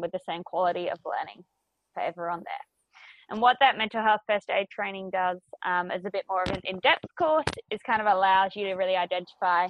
[0.00, 1.44] with the same quality of learning
[1.92, 2.73] for everyone there.
[3.30, 6.50] And what that mental health first aid training does um, is a bit more of
[6.50, 9.68] an in depth course, is kind of allows you to really identify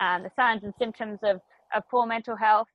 [0.00, 1.40] um, the signs and symptoms of,
[1.74, 2.68] of poor mental health,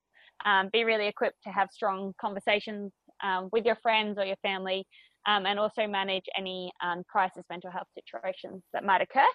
[0.45, 2.91] um, be really equipped to have strong conversations
[3.23, 4.85] um, with your friends or your family,
[5.27, 9.27] um, and also manage any um, crisis mental health situations that might occur.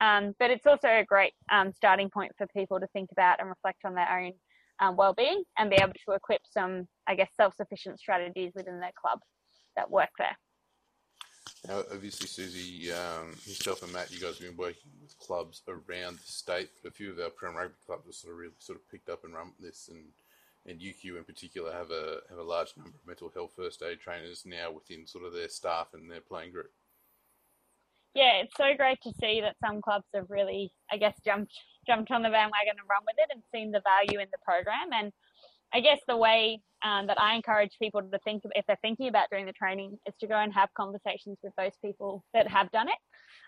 [0.00, 1.32] but it's also a great
[1.72, 5.76] starting point for people to think about and reflect on their own well-being and be
[5.76, 9.20] able to equip some, I guess, self-sufficient strategies within their club
[9.76, 10.36] that work there.
[11.66, 16.18] Now, obviously, Susie, um, yourself and Matt, you guys have been working with clubs around
[16.18, 16.70] the state.
[16.86, 19.24] A few of our Prem Rugby clubs have sort of really sort of picked up
[19.24, 20.04] and run this, and
[20.66, 24.00] and UQ in particular have a have a large number of mental health first aid
[24.00, 26.70] trainers now within sort of their staff and their playing group.
[28.14, 31.54] Yeah, it's so great to see that some clubs have really, I guess, jumped
[31.86, 34.92] jumped on the bandwagon and run with it and seen the value in the program.
[34.92, 35.12] And
[35.72, 39.28] I guess the way um, that I encourage people to think if they're thinking about
[39.30, 42.88] doing the training is to go and have conversations with those people that have done
[42.88, 42.98] it.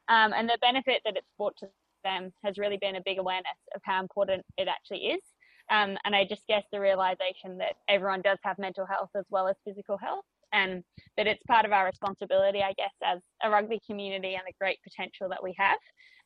[0.08, 1.68] Um, and the benefit that it's brought to
[2.04, 5.22] them has really been a big awareness of how important it actually is.
[5.70, 9.48] Um, and I just guess the realization that everyone does have mental health as well
[9.48, 10.82] as physical health, and
[11.16, 14.78] that it's part of our responsibility, I guess, as a rugby community and the great
[14.82, 15.78] potential that we have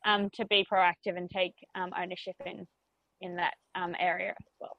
[0.04, 2.66] um, to be proactive and take um, ownership in
[3.20, 4.76] in that um, area as well.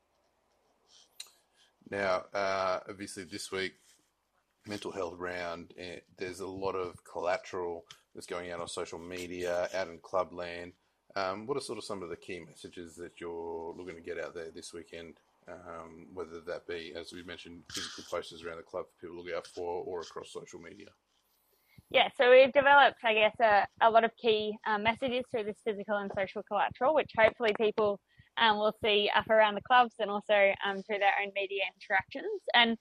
[1.89, 3.73] Now, uh, obviously, this week,
[4.67, 9.69] mental health round, eh, there's a lot of collateral that's going out on social media,
[9.73, 10.73] out in clubland.
[11.15, 14.19] Um, what are sort of some of the key messages that you're looking to get
[14.19, 15.15] out there this weekend?
[15.47, 19.21] Um, whether that be, as we mentioned, physical posters around the club for people to
[19.21, 20.87] look out for, or across social media.
[21.89, 25.55] Yeah, so we've developed, I guess, a, a lot of key um, messages through this
[25.63, 28.01] physical and social collateral, which hopefully people
[28.37, 32.41] will see up around the clubs and also um, through their own media interactions.
[32.53, 32.77] And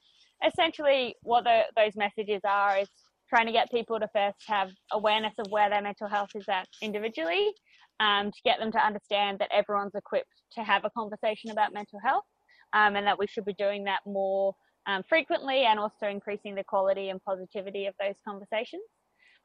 [0.46, 2.88] essentially, what the, those messages are is
[3.28, 6.68] trying to get people to first have awareness of where their mental health is at
[6.82, 7.52] individually,
[8.00, 11.98] um, to get them to understand that everyone's equipped to have a conversation about mental
[12.04, 12.24] health,
[12.72, 14.54] um, and that we should be doing that more
[14.86, 18.84] um, frequently and also increasing the quality and positivity of those conversations.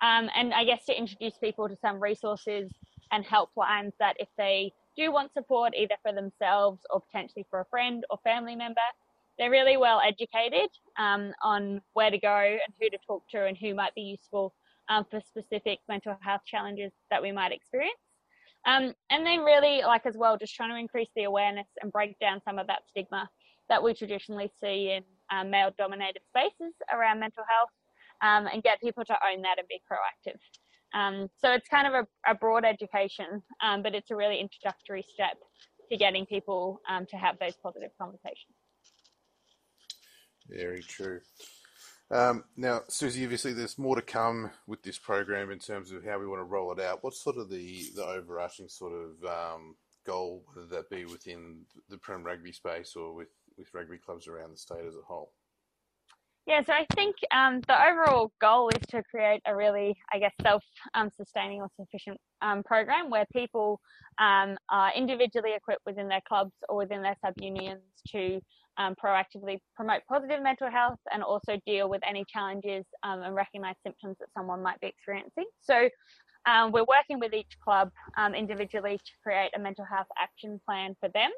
[0.02, 2.72] Um, and I guess to introduce people to some resources
[3.12, 7.66] and helplines that if they do want support either for themselves or potentially for a
[7.66, 8.82] friend or family member,
[9.38, 13.58] they're really well educated um, on where to go and who to talk to and
[13.58, 14.54] who might be useful
[14.90, 17.98] um, for specific mental health challenges that we might experience.
[18.66, 22.20] Um, and then really like as well, just trying to increase the awareness and break
[22.20, 23.28] down some of that stigma
[23.70, 27.70] that we traditionally see in um, male dominated spaces around mental health
[28.22, 30.38] um, and get people to own that and be proactive.
[30.94, 35.06] Um, so it's kind of a, a broad education, um, but it's a really introductory
[35.14, 35.38] step
[35.90, 38.56] to getting people um, to have those positive conversations.
[40.50, 41.22] Very true.
[42.10, 46.20] Um, now, Susie, obviously there's more to come with this program in terms of how
[46.20, 47.04] we want to roll it out.
[47.04, 49.76] What's sort of the, the overarching sort of um,
[50.06, 54.52] goal, whether that be within the Prem rugby space or with, with rugby clubs around
[54.52, 55.32] the state as a whole?
[56.48, 60.34] Yeah, so I think um, the overall goal is to create a really, I guess,
[60.42, 63.80] self-sustaining or sufficient um, program where people
[64.18, 68.42] um, are individually equipped within their clubs or within their sub-unions to
[68.78, 73.76] um, proactively promote positive mental health and also deal with any challenges um, and recognize
[73.86, 75.46] symptoms that someone might be experiencing.
[75.60, 75.90] So
[76.48, 77.92] um, we're working with each club
[78.36, 81.30] individually to create a mental health action plan for them.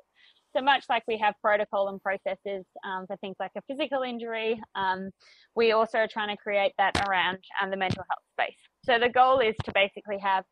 [0.56, 4.62] So much like we have protocol and processes um, for things like a physical injury,
[4.76, 5.10] um,
[5.56, 8.58] we also are trying to create that around um, the mental health space.
[8.84, 10.44] So the goal is to basically have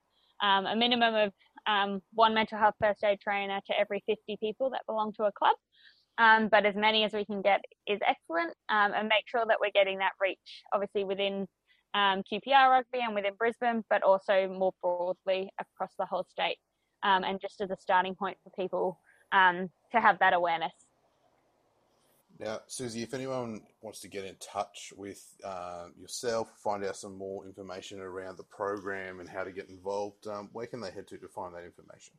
[0.41, 1.33] um, a minimum of
[1.67, 5.31] um, one mental health first aid trainer to every 50 people that belong to a
[5.33, 5.55] club.
[6.17, 9.71] Um, but as many as we can get is excellent, and make sure that we're
[9.71, 11.47] getting that reach, obviously within
[11.95, 16.57] QPR rugby and within Brisbane, but also more broadly across the whole state.
[17.03, 18.99] and just as a starting point for people
[19.31, 20.73] um, to have that awareness.
[22.39, 27.15] Now, Susie, if anyone wants to get in touch with uh, yourself, find out some
[27.15, 31.07] more information around the program and how to get involved, um, where can they head
[31.09, 32.15] to to find that information?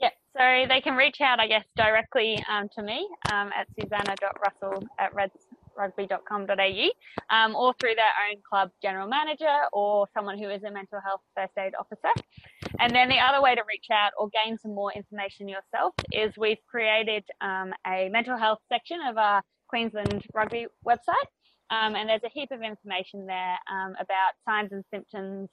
[0.00, 4.88] Yeah, so they can reach out, I guess, directly um, to me um, at susanna.russell
[4.98, 5.34] at reds
[5.78, 11.00] rugby.com.au um, or through their own club general manager or someone who is a mental
[11.00, 12.12] health first aid officer.
[12.80, 16.32] And then the other way to reach out or gain some more information yourself is
[16.36, 21.28] we've created um, a mental health section of our Queensland Rugby website.
[21.70, 25.50] Um, and there's a heap of information there um, about signs and symptoms,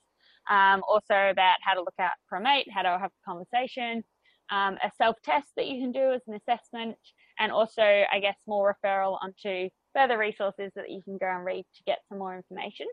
[0.50, 4.04] um, also about how to look out for a mate, how to have a conversation,
[4.52, 6.96] um, a self test that you can do as an assessment,
[7.40, 11.66] and also, I guess, more referral onto further resources that you can go and read
[11.76, 12.88] to get some more information.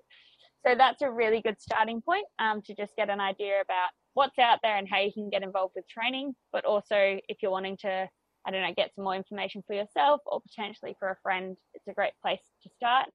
[0.66, 4.38] So that's a really good starting point um, to just get an idea about what's
[4.38, 6.34] out there and how you can get involved with training.
[6.52, 8.08] But also, if you're wanting to,
[8.46, 11.88] I don't know, get some more information for yourself or potentially for a friend, it's
[11.88, 13.08] a great place to start.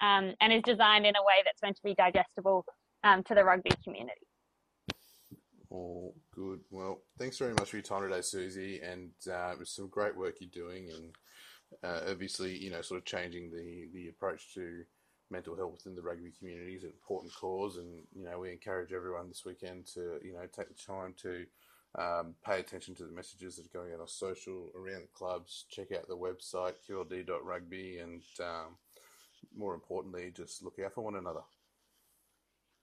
[0.00, 2.64] Um, and is designed in a way that's meant to be digestible
[3.02, 4.20] um, to the rugby community.
[5.70, 6.60] All good.
[6.70, 10.16] Well, thanks very much for your time today, Susie, and uh, it was some great
[10.16, 11.14] work you're doing, and
[11.82, 14.84] uh, obviously, you know, sort of changing the the approach to
[15.30, 18.92] mental health within the rugby community is an important cause, and you know we encourage
[18.92, 21.44] everyone this weekend to you know take the time to
[21.98, 25.64] um, pay attention to the messages that are going out on social around the clubs.
[25.70, 28.76] Check out the website qld.rugby, and um,
[29.56, 31.42] more importantly, just look out for one another.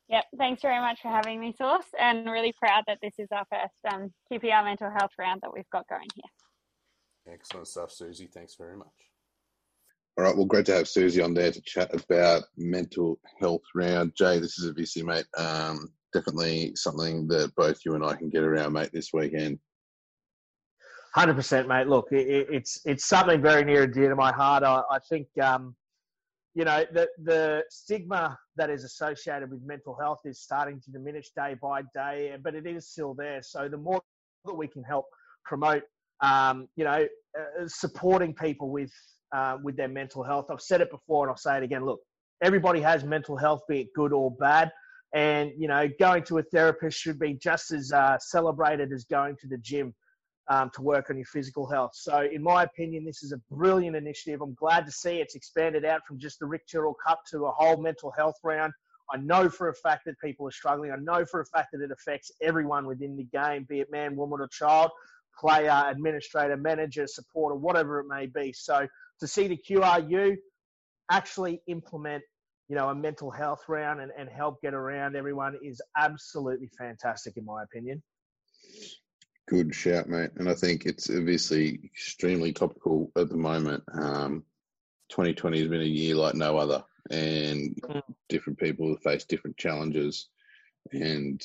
[0.08, 3.46] Yep, thanks very much for having me, Source, and really proud that this is our
[3.50, 7.34] first um, QPR mental health round that we've got going here.
[7.34, 8.28] Excellent stuff, Susie.
[8.28, 9.15] Thanks very much.
[10.18, 14.14] All right, well, great to have Susie on there to chat about mental health round.
[14.16, 15.26] Jay, this is a VC, mate.
[15.38, 19.60] Um, definitely something that both you and I can get around, mate, this weekend.
[21.14, 21.88] Hundred percent, mate.
[21.88, 24.64] Look, it, it's it's something very near and dear to my heart.
[24.64, 25.76] I, I think um,
[26.56, 31.32] you know, the, the stigma that is associated with mental health is starting to diminish
[31.36, 33.42] day by day, but it is still there.
[33.44, 34.02] So the more
[34.46, 35.06] that we can help
[35.44, 35.84] promote,
[36.22, 37.06] um, you know,
[37.38, 38.92] uh, supporting people with
[39.36, 40.48] uh, with their mental health.
[40.50, 41.86] I've said it before and I'll say it again.
[41.86, 42.00] Look,
[42.42, 44.72] everybody has mental health, be it good or bad.
[45.14, 49.36] And, you know, going to a therapist should be just as uh, celebrated as going
[49.42, 49.94] to the gym
[50.48, 51.92] um, to work on your physical health.
[51.96, 54.42] So, in my opinion, this is a brilliant initiative.
[54.42, 57.52] I'm glad to see it's expanded out from just the Rick Tyrrell Cup to a
[57.52, 58.74] whole mental health round.
[59.12, 60.92] I know for a fact that people are struggling.
[60.92, 64.16] I know for a fact that it affects everyone within the game, be it man,
[64.16, 64.92] woman, or child,
[65.40, 68.54] player, administrator, manager, supporter, whatever it may be.
[68.54, 68.88] So,
[69.20, 70.36] to see the QRU
[71.12, 72.24] actually implement
[72.68, 77.38] you know, a mental health round and, and help get around everyone is absolutely fantastic,
[77.38, 78.02] in my opinion.
[79.48, 80.32] Good shout, mate.
[80.38, 83.84] And I think it's obviously extremely topical at the moment.
[83.94, 84.44] Um,
[85.10, 88.02] 2020 has been a year like no other, and mm.
[88.28, 90.30] different people face different challenges.
[90.92, 91.40] And,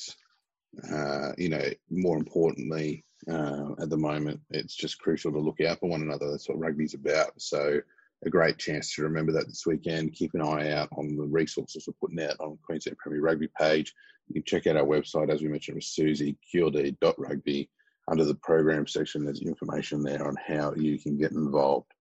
[0.91, 5.79] uh, you know, more importantly, uh, at the moment, it's just crucial to look out
[5.79, 6.29] for one another.
[6.29, 7.31] That's what rugby's about.
[7.37, 7.79] So,
[8.23, 10.13] a great chance to remember that this weekend.
[10.13, 13.93] Keep an eye out on the resources we're putting out on Queensland Premier Rugby page.
[14.27, 17.69] You can check out our website, as we mentioned with Susie, qld.rugby
[18.11, 21.91] under the program section, there's information there on how you can get involved.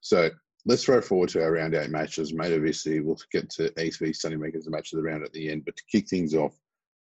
[0.00, 0.30] So
[0.66, 2.32] let's throw forward to our round eight matches.
[2.32, 5.32] Mate, obviously, we'll get to East v Sunnybank as a match of the round at
[5.32, 5.64] the end.
[5.64, 6.58] But to kick things off,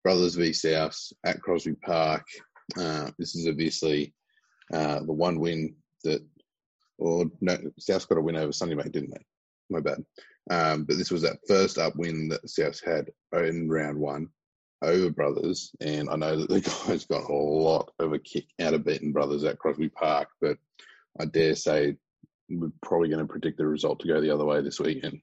[0.03, 2.25] Brothers v Souths at Crosby Park.
[2.77, 4.13] Uh, this is obviously
[4.73, 6.21] uh, the one win that,
[6.97, 9.25] or no, Souths got a win over Sunnybank, didn't they?
[9.69, 10.03] My bad.
[10.49, 13.09] Um, but this was that first up win that Souths had
[13.45, 14.29] in round one
[14.81, 18.73] over Brothers, and I know that the guys got a lot of a kick out
[18.73, 20.57] of beating Brothers at Crosby Park, but
[21.19, 21.97] I dare say
[22.49, 25.21] we're probably going to predict the result to go the other way this weekend.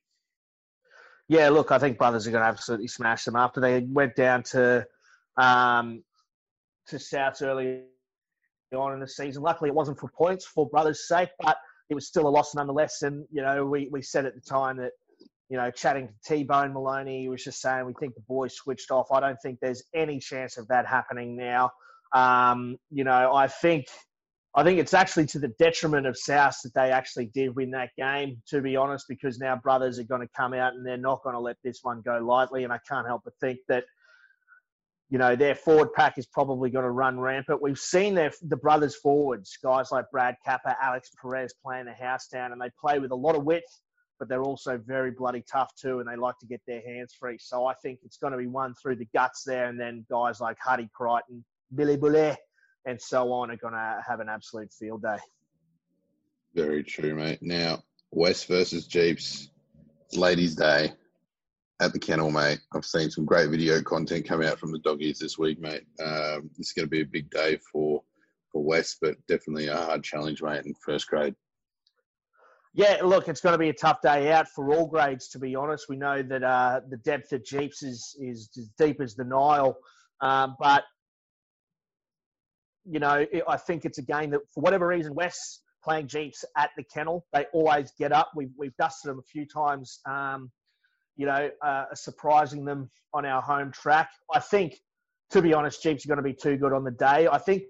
[1.29, 4.45] Yeah, look, I think Brothers are going to absolutely smash them after they went down
[4.45, 4.87] to
[5.37, 6.03] um,
[6.89, 7.83] to Souths early
[8.75, 9.43] on in the season.
[9.43, 11.57] Luckily, it wasn't for points for Brothers' sake, but
[11.91, 13.03] it was still a loss nonetheless.
[13.03, 14.93] And you know, we we said at the time that
[15.49, 18.55] you know, chatting to T Bone Maloney, he was just saying we think the boys
[18.55, 19.11] switched off.
[19.11, 21.71] I don't think there's any chance of that happening now.
[22.15, 23.87] Um, you know, I think
[24.55, 27.91] I think it's actually to the detriment of South that they actually did win that
[27.97, 31.23] game, to be honest, because now brothers are going to come out and they're not
[31.23, 32.65] going to let this one go lightly.
[32.65, 33.85] And I can't help but think that,
[35.11, 37.63] you know, their forward pack is probably going to run rampant.
[37.63, 42.29] We've seen their, the brothers forwards, guys like Brad Kappa, Alex Perez playing the house
[42.29, 43.81] down, and they play with a lot of width
[44.19, 47.39] but they're also very bloody tough too, and they like to get their hands free.
[47.39, 50.41] So I think it's going to be one through the guts there, and then guys
[50.41, 51.45] like Huddy Creighton,
[51.75, 52.37] Billy Boulet,
[52.85, 55.19] and so on are going to have an absolute field day.
[56.55, 57.39] Very true, mate.
[57.43, 59.51] Now, West versus Jeeps,
[60.13, 60.93] Ladies' Day
[61.81, 62.61] at the kennel, mate.
[62.75, 65.85] I've seen some great video content come out from the doggies this week, mate.
[66.05, 68.03] Um, it's going to be a big day for
[68.51, 71.35] for West, but definitely a hard challenge, mate, in first grade.
[72.75, 75.29] Yeah, look, it's going to be a tough day out for all grades.
[75.31, 79.01] To be honest, we know that uh, the depth of Jeeps is is as deep
[79.01, 79.77] as the Nile,
[80.21, 80.85] um, but
[82.85, 86.45] you know, it, I think it's a game that, for whatever reason, West playing Jeeps
[86.57, 88.31] at the kennel, they always get up.
[88.35, 90.01] We've we've dusted them a few times.
[90.09, 90.51] Um,
[91.19, 94.09] you know, uh, surprising them on our home track.
[94.33, 94.77] I think,
[95.33, 97.29] to be honest, Jeeps are going to be too good on the day.
[97.31, 97.65] I think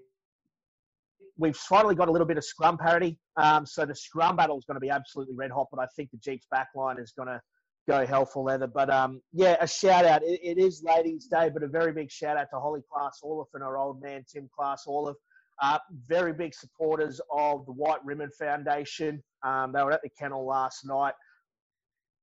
[1.37, 3.17] we've finally got a little bit of scrum parity.
[3.37, 6.11] Um, so the scrum battle is going to be absolutely red hot, but I think
[6.11, 7.41] the Jeeps backline is going to
[7.89, 8.67] go hell for leather.
[8.67, 10.21] But um, yeah, a shout out.
[10.23, 13.47] It, it is Ladies' Day, but a very big shout out to Holly Class Olive
[13.55, 15.15] and our old man Tim Class Olive.
[15.61, 19.21] Uh, very big supporters of the White Ribbon Foundation.
[19.43, 21.13] Um, they were at the kennel last night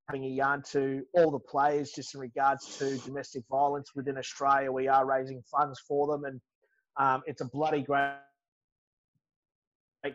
[0.09, 4.71] having a yarn to all the players just in regards to domestic violence within Australia.
[4.71, 6.41] We are raising funds for them, and
[6.97, 8.15] um, it's a bloody great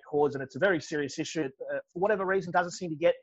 [0.09, 1.43] cause, and it's a very serious issue.
[1.43, 3.15] Uh, for whatever reason, doesn't seem to get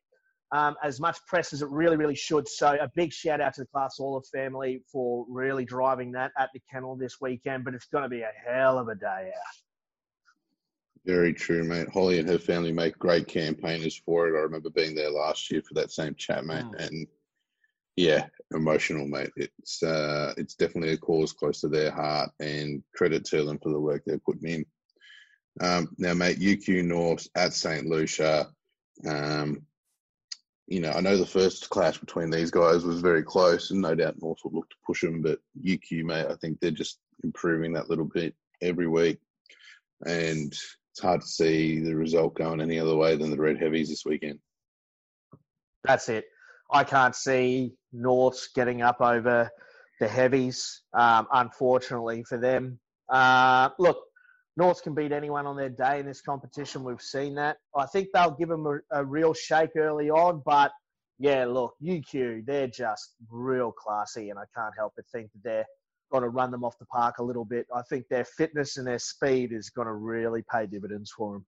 [0.52, 2.46] um, as much press as it really, really should.
[2.48, 6.50] So a big shout out to the Class Olive family for really driving that at
[6.52, 7.64] the kennel this weekend.
[7.64, 9.67] But it's going to be a hell of a day out.
[11.04, 11.88] Very true, mate.
[11.92, 14.38] Holly and her family make great campaigners for it.
[14.38, 17.06] I remember being there last year for that same chat, mate, and
[17.96, 19.30] yeah, emotional, mate.
[19.36, 23.70] It's uh, it's definitely a cause close to their heart, and credit to them for
[23.70, 24.66] the work they're putting in.
[25.60, 27.86] Um, now, mate, UQ North at St.
[27.86, 28.48] Lucia.
[29.06, 29.62] Um,
[30.68, 33.94] you know, I know the first clash between these guys was very close, and no
[33.94, 35.22] doubt North will look to push them.
[35.22, 39.18] But UQ, mate, I think they're just improving that little bit every week,
[40.06, 40.56] and
[40.98, 44.04] it's hard to see the result going any other way than the Red Heavies this
[44.04, 44.40] weekend.
[45.84, 46.24] That's it.
[46.72, 49.48] I can't see Norths getting up over
[50.00, 52.80] the Heavies, um, unfortunately for them.
[53.08, 54.00] Uh, look,
[54.56, 56.82] Norths can beat anyone on their day in this competition.
[56.82, 57.58] We've seen that.
[57.76, 60.72] I think they'll give them a, a real shake early on, but
[61.20, 65.66] yeah, look, UQ, they're just real classy, and I can't help but think that they're
[66.10, 67.66] going to run them off the park a little bit.
[67.74, 71.46] I think their fitness and their speed is going to really pay dividends for them.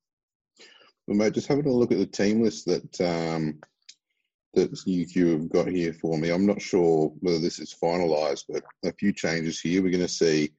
[1.06, 3.58] Well, mate, just having a look at the team list that um,
[4.54, 6.30] that UQ have got here for me.
[6.30, 9.82] I'm not sure whether this is finalised, but a few changes here.
[9.82, 10.50] We're going to see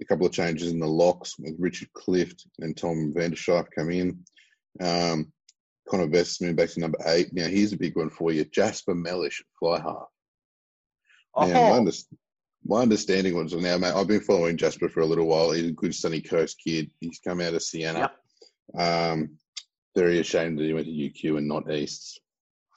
[0.00, 4.18] a couple of changes in the locks with Richard Clift and Tom Vanderschaaf come in.
[4.80, 5.32] Um,
[5.88, 7.32] Connor Vestman back to number eight.
[7.32, 10.06] Now, here's a big one for you Jasper Mellish at fly half.
[11.34, 11.46] Oh.
[11.46, 11.92] Now, my, under-
[12.64, 15.52] my understanding was now, mate, I've been following Jasper for a little while.
[15.52, 16.90] He's a good Sunny Coast kid.
[17.00, 18.10] He's come out of Siena.
[18.74, 18.82] Yep.
[18.82, 19.38] Um,
[19.96, 22.20] very ashamed that he went to UQ and not East.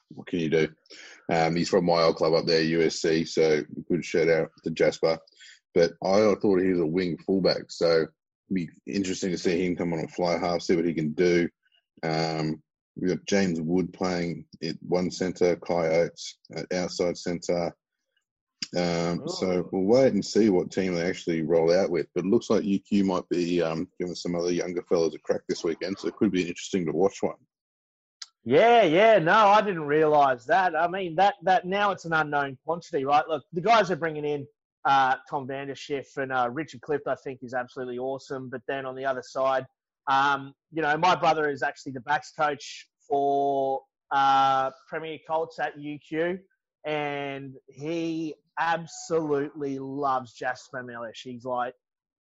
[0.10, 0.68] What can you do?
[1.32, 3.28] Um, he's from my old club up there, USC.
[3.28, 5.18] So good shout out to Jasper.
[5.74, 8.10] But I thought he was a wing fullback, so it'd
[8.52, 11.48] be interesting to see him come on a fly half, see what he can do.
[12.04, 12.62] Um,
[12.96, 17.74] we've got James Wood playing at one centre, Kai Oates at outside centre.
[18.78, 19.70] Um, so oh.
[19.72, 22.08] we'll wait and see what team they actually roll out with.
[22.16, 25.42] But it looks like UQ might be um, giving some other younger fellas a crack
[25.48, 27.36] this weekend, so it could be interesting to watch one.
[28.44, 30.76] Yeah, yeah, no, I didn't realise that.
[30.76, 33.28] I mean, that that now it's an unknown quantity, right?
[33.28, 34.48] Look, the guys are bringing in
[34.86, 38.50] uh, Tom Vanderschiff and uh, Richard Clift, I think, is absolutely awesome.
[38.50, 39.66] But then on the other side,
[40.10, 45.78] um, you know, my brother is actually the backs coach for uh, Premier Colts at
[45.78, 46.40] UQ,
[46.86, 51.22] and he absolutely loves Jasper Mellish.
[51.24, 51.74] He's like,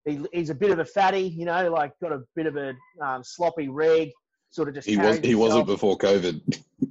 [0.05, 2.75] he, he's a bit of a fatty, you know, like got a bit of a
[3.03, 4.11] um, sloppy rig,
[4.51, 4.89] sort of just.
[4.89, 5.19] He was.
[5.19, 6.63] He wasn't before COVID.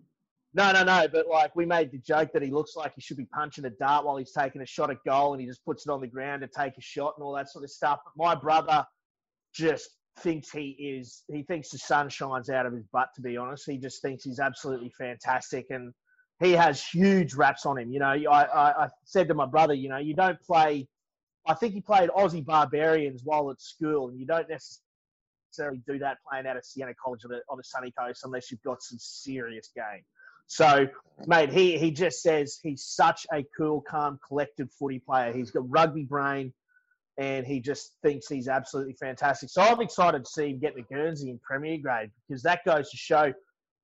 [0.53, 1.07] No, no, no.
[1.07, 3.69] But like we made the joke that he looks like he should be punching a
[3.69, 6.07] dart while he's taking a shot at goal, and he just puts it on the
[6.07, 7.99] ground to take a shot and all that sort of stuff.
[8.03, 8.83] But my brother
[9.53, 9.89] just
[10.19, 11.23] thinks he is.
[11.31, 13.09] He thinks the sun shines out of his butt.
[13.15, 15.93] To be honest, he just thinks he's absolutely fantastic, and
[16.39, 17.91] he has huge raps on him.
[17.91, 20.87] You know, I, I, I said to my brother, you know, you don't play.
[21.45, 26.17] I think he played Aussie Barbarians while at school, and you don't necessarily do that
[26.29, 28.99] playing out of Siena College on the, on the sunny coast unless you've got some
[28.99, 30.03] serious game.
[30.47, 30.87] So,
[31.27, 35.31] mate, he, he just says he's such a cool, calm, collected footy player.
[35.31, 36.53] He's got rugby brain
[37.19, 39.49] and he just thinks he's absolutely fantastic.
[39.49, 42.89] So I'm excited to see him get the Guernsey in Premier grade because that goes
[42.89, 43.33] to show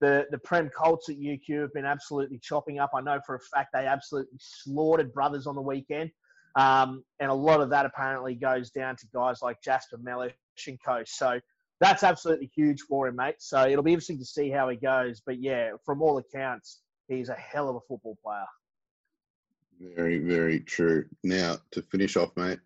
[0.01, 2.91] the, the Prem Colts at UQ have been absolutely chopping up.
[2.93, 6.11] I know for a fact they absolutely slaughtered brothers on the weekend.
[6.55, 10.33] Um, and a lot of that apparently goes down to guys like Jasper Mellish
[10.67, 11.03] and Co.
[11.05, 11.39] So
[11.81, 13.35] that's absolutely huge for him, mate.
[13.39, 15.21] So it'll be interesting to see how he goes.
[15.25, 18.45] But yeah, from all accounts, he's a hell of a football player.
[19.95, 21.05] Very, very true.
[21.23, 22.59] Now to finish off, mate,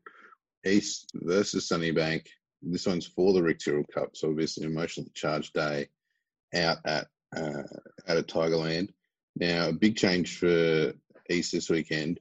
[0.65, 2.27] East versus Sunnybank.
[2.61, 3.61] This one's for the Rick
[3.93, 5.87] Cup, so obviously emotionally charged day
[6.53, 7.63] out at uh,
[8.07, 8.89] out of Tigerland.
[9.35, 10.93] Now a big change for
[11.29, 12.19] East this weekend.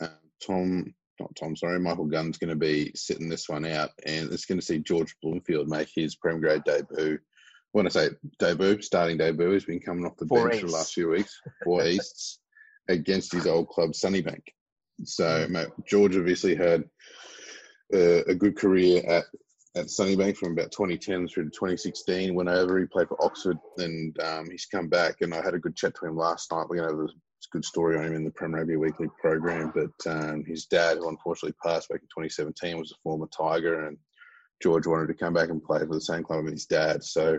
[0.00, 0.08] Uh,
[0.44, 4.44] Tom not Tom, sorry, Michael Gunn's going to be sitting this one out, and it's
[4.44, 7.18] going to see George Bloomfield make his Prem grade debut.
[7.72, 10.60] When I say debut, starting debut, he's been coming off the bench East.
[10.62, 12.38] for the last few weeks for Easts
[12.88, 14.42] against his old club, Sunnybank.
[15.04, 16.84] So, mate, George obviously had
[17.92, 19.24] uh, a good career at
[19.76, 22.34] at Sunnybank from about 2010 through to 2016.
[22.34, 25.20] Went over, he played for Oxford, and um, he's come back.
[25.20, 26.66] And I had a good chat to him last night.
[26.68, 27.12] We're going to have a
[27.52, 29.72] good story on him in the Prem Rugby Weekly program.
[29.74, 33.98] But um, his dad, who unfortunately passed back in 2017, was a former Tiger, and
[34.62, 37.04] George wanted to come back and play for the same club as his dad.
[37.04, 37.38] So,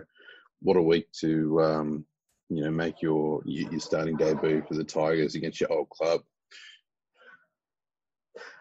[0.62, 2.04] what a week to um,
[2.48, 6.20] you know make your your starting debut for the Tigers against your old club.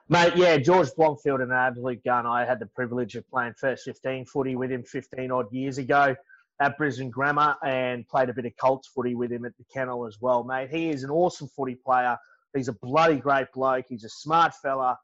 [0.09, 2.25] Mate, yeah, George Blomfield an absolute gun.
[2.25, 6.15] I had the privilege of playing first 15 footy with him 15 odd years ago.
[6.59, 10.07] at Brisbane Grammar and played a bit of Colts footy with him at the kennel
[10.07, 10.69] as well, mate.
[10.71, 12.17] He is an awesome footy player.
[12.55, 13.85] He's a bloody great bloke.
[13.89, 14.97] He's a smart fella.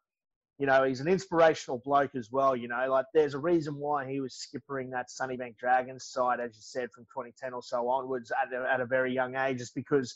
[0.58, 2.56] You know, he's an inspirational bloke as well.
[2.56, 6.56] You know, like there's a reason why he was skippering that Sunnybank Dragons side, as
[6.56, 9.76] you said, from 2010 or so onwards at a, at a very young age, just
[9.76, 10.16] because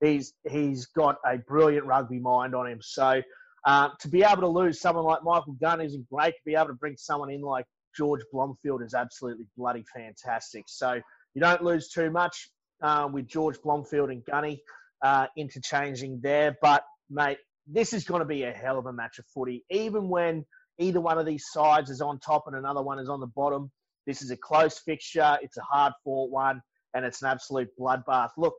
[0.00, 2.80] he's he's got a brilliant rugby mind on him.
[2.80, 3.20] So
[3.64, 6.32] uh, to be able to lose someone like Michael Gunn isn't great.
[6.32, 7.64] To be able to bring someone in like
[7.96, 10.64] George Blomfield is absolutely bloody fantastic.
[10.66, 11.00] So
[11.34, 12.50] you don't lose too much
[12.82, 14.60] uh, with George Blomfield and Gunny
[15.02, 16.56] uh, interchanging there.
[16.60, 19.64] But, mate, this is going to be a hell of a match of footy.
[19.70, 20.44] Even when
[20.78, 23.70] either one of these sides is on top and another one is on the bottom,
[24.06, 25.38] this is a close fixture.
[25.40, 26.60] It's a hard fought one,
[26.92, 28.30] and it's an absolute bloodbath.
[28.36, 28.54] Look,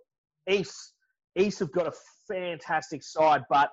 [0.50, 0.94] East,
[1.38, 1.94] East have got a
[2.28, 3.70] fantastic side, but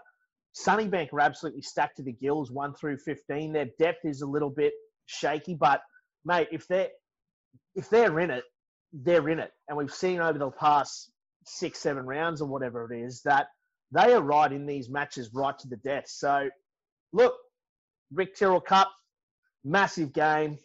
[0.55, 3.53] Sunnybank are absolutely stacked to the gills, one through fifteen.
[3.53, 4.73] Their depth is a little bit
[5.07, 5.81] shaky, but
[6.25, 6.91] mate, if they're
[7.75, 8.45] if they're in it,
[8.93, 11.11] they're in it, and we've seen over the past
[11.45, 13.47] six, seven rounds or whatever it is that
[13.91, 16.05] they are right in these matches right to the death.
[16.07, 16.49] So,
[17.13, 17.35] look,
[18.13, 18.91] Rick Tyrrell Cup,
[19.65, 20.59] massive game.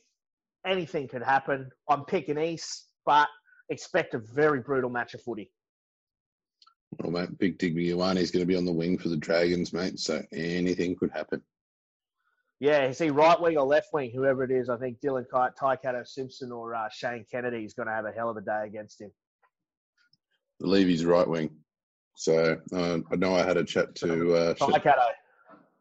[0.66, 1.70] Anything could happen.
[1.90, 3.28] I'm picking East, but
[3.70, 5.50] expect a very brutal match of footy.
[7.00, 9.74] Well, mate, Big Digby Ioane is going to be on the wing for the Dragons,
[9.74, 10.00] mate.
[10.00, 11.42] So anything could happen.
[12.60, 14.12] Yeah, is he right wing or left wing?
[14.12, 17.88] Whoever it is, I think Dylan Kite Taikato Simpson or uh, Shane Kennedy is going
[17.88, 19.12] to have a hell of a day against him.
[20.60, 21.52] I believe he's right wing.
[22.16, 25.06] So uh, I know I had a chat to uh, Taikato.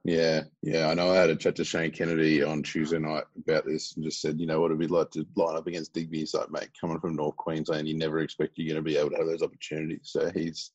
[0.05, 1.11] Yeah, yeah, I know.
[1.11, 4.39] I had a chat to Shane Kennedy on Tuesday night about this, and just said,
[4.39, 6.19] you know, what it'd be like to line up against Digby.
[6.19, 9.11] He's like, mate, coming from North Queensland, you never expect you're going to be able
[9.11, 10.03] to have those opportunities.
[10.05, 10.71] So he's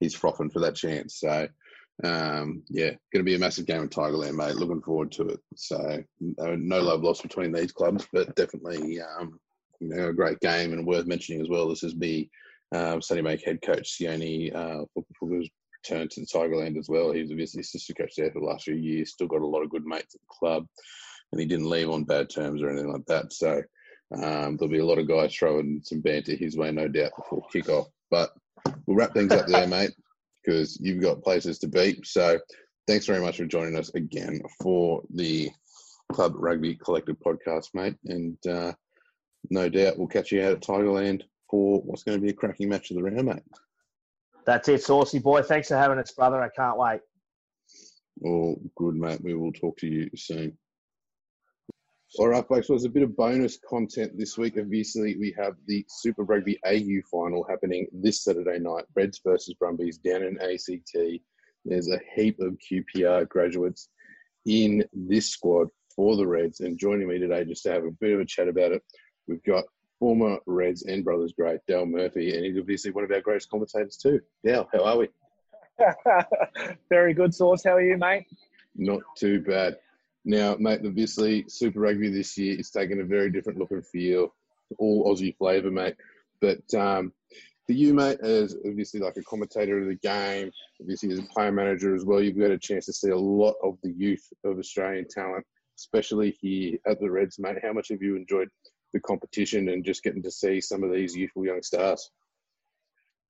[0.00, 1.20] he's frothing for that chance.
[1.20, 1.48] So
[2.04, 4.56] um, yeah, going to be a massive game in Tigerland, mate.
[4.56, 5.40] Looking forward to it.
[5.54, 9.38] So no love lost between these clubs, but definitely um,
[9.80, 11.68] you know a great game and worth mentioning as well.
[11.68, 12.30] This is me,
[12.72, 14.84] um, Sunnybank head coach Sione uh,
[15.22, 15.48] Fuku's
[15.88, 17.12] return to the Tigerland as well.
[17.12, 19.12] He was obviously assistant coach there for the last few years.
[19.12, 20.66] Still got a lot of good mates at the club,
[21.32, 23.32] and he didn't leave on bad terms or anything like that.
[23.32, 23.62] So
[24.14, 27.46] um, there'll be a lot of guys throwing some banter his way, no doubt, before
[27.54, 27.86] kickoff.
[28.10, 28.30] But
[28.86, 29.92] we'll wrap things up there, mate
[30.46, 32.00] because you've got places to be.
[32.04, 32.38] So
[32.86, 35.50] thanks very much for joining us again for the
[36.12, 37.96] Club Rugby Collective podcast, mate.
[38.06, 38.72] And uh,
[39.50, 42.68] no doubt we'll catch you out at Tigerland for what's going to be a cracking
[42.68, 43.42] match of the round, mate.
[44.44, 45.42] That's it, Saucy Boy.
[45.42, 46.40] Thanks for having us, brother.
[46.40, 47.00] I can't wait.
[48.22, 49.20] All good, mate.
[49.22, 50.56] We will talk to you soon.
[52.18, 52.68] All right, folks.
[52.68, 54.54] Well, there's a bit of bonus content this week.
[54.58, 58.84] Obviously, we have the Super Rugby AU final happening this Saturday night.
[58.94, 61.20] Reds versus Brumbies down in ACT.
[61.64, 63.90] There's a heap of QPR graduates
[64.46, 66.60] in this squad for the Reds.
[66.60, 68.82] And joining me today just to have a bit of a chat about it,
[69.26, 69.64] we've got
[69.98, 73.96] former Reds and Brothers great Dal Murphy, and he's obviously one of our greatest commentators
[73.96, 74.20] too.
[74.44, 75.08] Dal, how are we?
[76.88, 77.64] Very good, Source.
[77.64, 78.26] How are you, mate?
[78.76, 79.78] Not too bad.
[80.26, 84.34] Now, mate, obviously, Super Rugby this year is taking a very different look and feel,
[84.76, 85.94] all Aussie flavour, mate.
[86.40, 87.12] But um,
[87.64, 90.50] for you, mate, as obviously like a commentator of the game,
[90.80, 93.54] obviously as a player manager as well, you've got a chance to see a lot
[93.62, 95.46] of the youth of Australian talent,
[95.78, 97.58] especially here at the Reds, mate.
[97.62, 98.48] How much have you enjoyed
[98.92, 102.10] the competition and just getting to see some of these youthful young stars?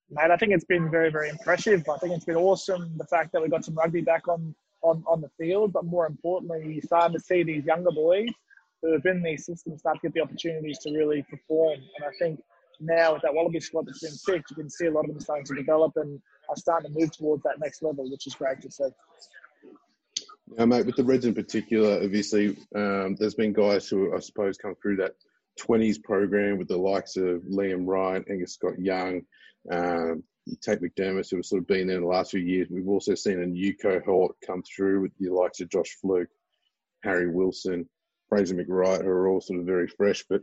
[0.09, 1.87] Mate, I think it's been very, very impressive.
[1.93, 4.55] I think it's been awesome the fact that we got some rugby back on
[4.87, 8.29] on, on the field, but more importantly, you're starting to see these younger boys
[8.83, 11.75] who have been in these systems start to get the opportunities to really perform.
[11.75, 12.41] And I think
[12.81, 15.21] now with that Wallaby squad that's been picked, you can see a lot of them
[15.21, 18.61] starting to develop and are starting to move towards that next level, which is great
[18.63, 18.89] to see.
[20.57, 24.57] Yeah, mate, with the Reds in particular, obviously, um, there's been guys who I suppose
[24.57, 25.13] come through that
[25.61, 29.23] 20s program with the likes of Liam Ryan, Angus Scott Young,
[29.73, 32.69] um, you Tate McDermott, who have sort of been there in the last few years.
[32.71, 36.29] We've also seen a new cohort come through with the likes of Josh Flook,
[37.03, 37.89] Harry Wilson,
[38.29, 40.25] Fraser McReight, who are all sort of very fresh.
[40.29, 40.43] But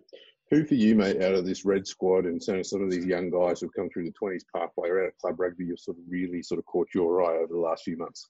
[0.51, 3.62] who for you, mate, out of this red squad and some of these young guys
[3.62, 6.43] who've come through the 20s pathway or out of club rugby, you've sort of really
[6.43, 8.30] sort of caught your eye over the last few months?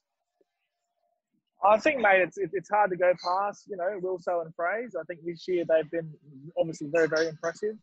[1.64, 5.00] I think, mate, it's it's hard to go past, you know, Wilso and Fraser.
[5.00, 6.12] I think this year they've been
[6.58, 7.76] obviously very, very impressive.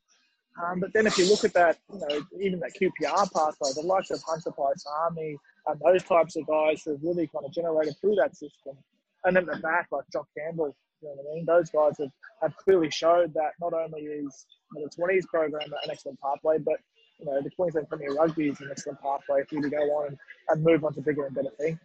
[0.59, 3.83] Um, but then if you look at that, you know, even that QPR pathway, the
[3.85, 5.35] likes of Hunter Paisami
[5.67, 8.75] and those types of guys who have really kind of generated through that system.
[9.23, 11.45] And then the back, like Jock Campbell, you know what I mean?
[11.45, 16.19] Those guys have, have clearly showed that not only is the 20s program an excellent
[16.19, 16.77] pathway, but
[17.19, 20.07] you know, the Queensland Premier Rugby is an excellent pathway for you to go on
[20.07, 20.17] and,
[20.49, 21.79] and move on to bigger and better things.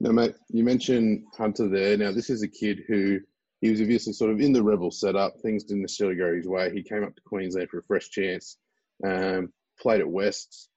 [0.00, 1.96] Now, mate, you mentioned Hunter there.
[1.96, 3.20] Now, this is a kid who
[3.64, 5.40] he was obviously sort of in the rebel setup.
[5.40, 6.70] Things didn't necessarily go his way.
[6.70, 8.58] He came up to Queensland for a fresh chance,
[9.02, 10.68] um, played at West,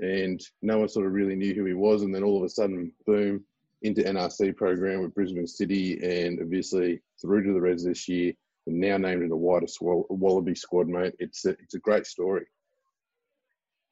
[0.00, 2.02] and no one sort of really knew who he was.
[2.02, 3.44] And then all of a sudden, boom,
[3.82, 8.32] into NRC program with Brisbane City, and obviously through to the Reds this year,
[8.66, 11.14] and now named in the wider Wallaby squad, mate.
[11.20, 12.46] It's a, it's a great story.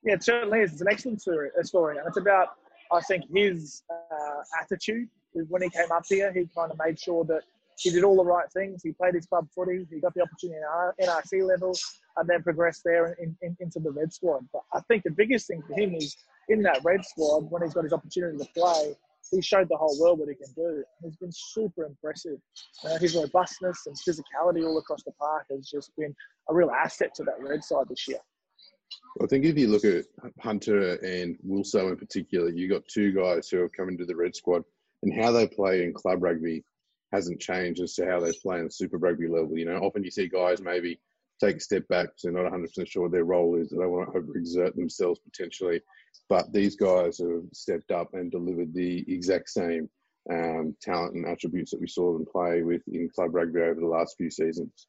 [0.03, 0.73] Yeah, it certainly is.
[0.73, 1.99] It's an excellent story, story.
[1.99, 2.57] and it's about
[2.91, 7.25] I think his uh, attitude when he came up here, he kind of made sure
[7.27, 7.45] that
[7.81, 8.83] he did all the right things.
[8.83, 9.87] He played his club footy.
[9.91, 10.61] He got the opportunity
[10.99, 11.75] in NRC level
[12.19, 14.47] and then progressed there in, in, into the Red squad.
[14.53, 16.15] But I think the biggest thing for him is
[16.51, 18.95] in that Red squad, when he's got his opportunity to play,
[19.31, 20.85] he showed the whole world what he can do.
[21.03, 22.39] He's been super impressive.
[22.85, 26.15] Uh, his robustness and physicality all across the park has just been
[26.51, 28.19] a real asset to that Red side this year.
[29.23, 30.05] I think if you look at
[30.41, 34.35] Hunter and Wilso in particular, you've got two guys who have come into the Red
[34.35, 34.65] squad,
[35.03, 36.63] and how they play in club rugby
[37.13, 39.59] hasn't changed as to how they play in the Super Rugby level.
[39.59, 41.01] You know, often you see guys maybe
[41.41, 43.71] take a step back because they're not 100% sure what their role is.
[43.71, 45.81] They don't want to overexert themselves potentially.
[46.29, 49.89] But these guys have stepped up and delivered the exact same
[50.31, 53.87] um, talent and attributes that we saw them play with in club rugby over the
[53.87, 54.87] last few seasons.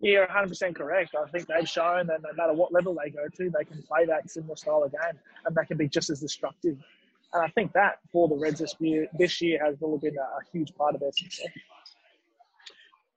[0.00, 1.16] Yeah, 100% correct.
[1.20, 4.06] I think they've shown that no matter what level they go to, they can play
[4.06, 6.78] that similar style of game and they can be just as destructive.
[7.32, 10.50] And I think that for the Reds this year, this year has really been a,
[10.50, 11.48] huge part of their success.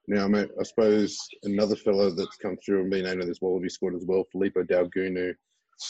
[0.07, 3.70] Now, mate, I suppose another fellow that's come through and been named in this Wallaby
[3.70, 5.34] squad as well, Filipo Daugunu.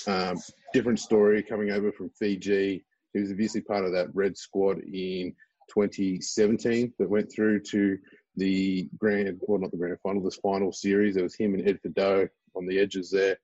[0.08, 0.38] Um,
[0.74, 2.86] different story coming over from Fiji.
[3.14, 5.34] He was obviously part of that Red squad in
[5.74, 7.98] 2017 that went through to
[8.38, 11.18] the grand, well, not the grand final, this final series.
[11.18, 13.38] It was him and Ed Fidow on the edges there.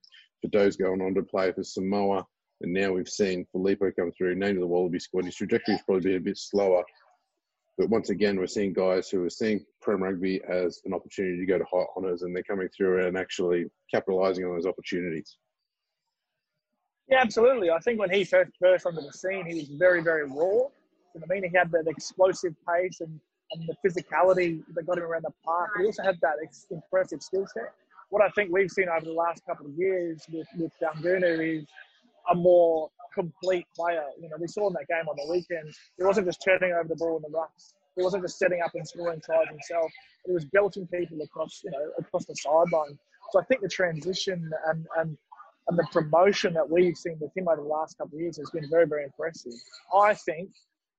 [0.44, 2.26] Fidow's going on to play for Samoa.
[2.60, 5.24] And now we've seen Filipo come through, named to the Wallaby squad.
[5.24, 6.82] His trajectory has probably been a bit slower.
[7.76, 11.46] But once again, we're seeing guys who are seeing Prem Rugby as an opportunity to
[11.46, 15.36] go to high honours and they're coming through and actually capitalising on those opportunities.
[17.08, 17.70] Yeah, absolutely.
[17.70, 20.66] I think when he first burst onto the scene, he was very, very raw.
[21.14, 21.48] You I mean?
[21.48, 23.20] He had that explosive pace and
[23.52, 25.70] and the physicality that got him around the park.
[25.78, 26.36] He also had that
[26.70, 27.72] impressive skill set.
[28.10, 31.66] What I think we've seen over the last couple of years with, with Daugunu is
[32.30, 34.04] a more complete player.
[34.20, 36.88] You know, we saw in that game on the weekend, he wasn't just turning over
[36.88, 37.74] the ball in the rucks.
[37.96, 39.90] He wasn't just setting up and scoring tries himself.
[40.24, 42.98] He was belting people across, you know, across the sideline.
[43.32, 45.18] So I think the transition and, and
[45.68, 48.50] and the promotion that we've seen with him over the last couple of years has
[48.50, 49.52] been very, very impressive.
[49.94, 50.50] I think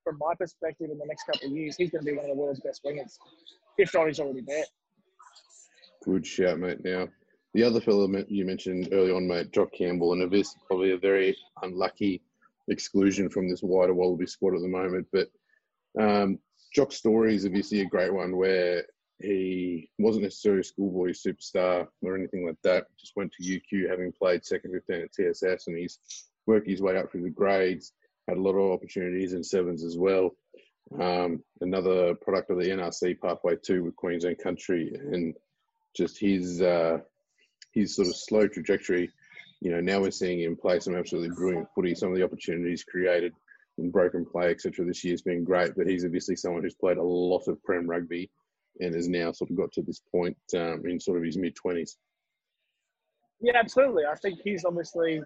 [0.03, 2.35] from my perspective, in the next couple of years, he's going to be one of
[2.35, 3.17] the world's best wingers.
[3.77, 4.65] If not, he's already there.
[6.03, 6.83] Good shout, mate.
[6.83, 7.07] Now,
[7.53, 11.35] the other fellow you mentioned early on, mate, Jock Campbell, and this probably a very
[11.63, 12.21] unlucky
[12.67, 15.07] exclusion from this wider Wallaby squad at the moment.
[15.11, 15.29] But
[15.99, 16.39] um,
[16.73, 18.85] Jock's story is obviously a great one where
[19.19, 22.85] he wasn't necessarily a schoolboy superstar or anything like that.
[22.99, 25.99] Just went to UQ having played second 15 at TSS and he's
[26.45, 27.93] worked his way up through the grades
[28.29, 30.35] had a lot of opportunities in sevens as well.
[30.99, 35.35] Um, another product of the NRC pathway too with Queensland Country and
[35.95, 36.99] just his uh,
[37.73, 39.11] his sort of slow trajectory.
[39.61, 41.95] You know, now we're seeing him play some absolutely brilliant footy.
[41.95, 43.33] Some of the opportunities created
[43.77, 44.85] in broken play, etc.
[44.85, 48.29] This year's been great, but he's obviously someone who's played a lot of Prem rugby
[48.79, 51.55] and has now sort of got to this point um, in sort of his mid
[51.55, 51.97] twenties.
[53.41, 54.03] Yeah, absolutely.
[54.05, 55.21] I think he's obviously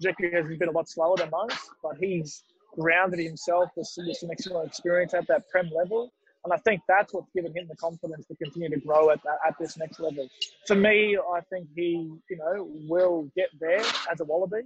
[0.00, 2.44] trajectory has been a lot slower than most, but he's
[2.78, 6.12] grounded himself with, with some excellent experience at that Prem level.
[6.48, 9.54] And I think that's what's given him the confidence to continue to grow at at
[9.60, 10.26] this next level.
[10.66, 14.62] For me, I think he, you know, will get there as a Wallaby.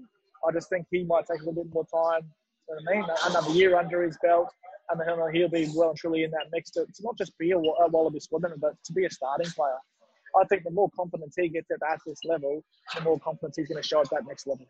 [0.47, 2.31] I just think he might take a little bit more time.
[2.69, 4.49] You know I mean, another year under his belt,
[4.91, 7.51] and then he'll be well and truly in that mix to, to not just be
[7.51, 9.79] a, a Wallaby squad member, but to be a starting player.
[10.41, 12.63] I think the more confidence he gets at, at this level,
[12.95, 14.67] the more confidence he's going to show at that next level.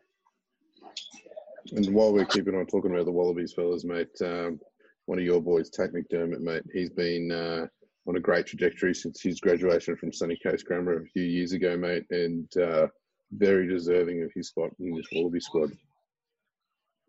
[1.73, 4.59] And while we're keeping on talking about the Wallabies fellas, mate, um,
[5.05, 7.67] one of your boys, Tate McDermott, mate, he's been uh,
[8.07, 11.77] on a great trajectory since his graduation from Sunny Coast Grammar a few years ago,
[11.77, 12.87] mate, and uh,
[13.31, 15.71] very deserving of his spot in this Wallaby squad.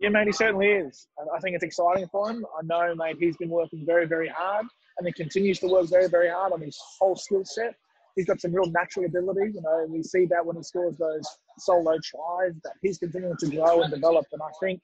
[0.00, 1.06] Yeah, mate, he certainly is.
[1.34, 2.44] I think it's exciting for him.
[2.58, 4.66] I know, mate, he's been working very, very hard
[4.98, 7.74] and he continues to work very, very hard on his whole skill set
[8.16, 9.52] he's got some real natural ability.
[9.54, 11.26] You know, we see that when he scores those
[11.58, 14.26] solo tries, that he's continuing to grow and develop.
[14.32, 14.80] And I think,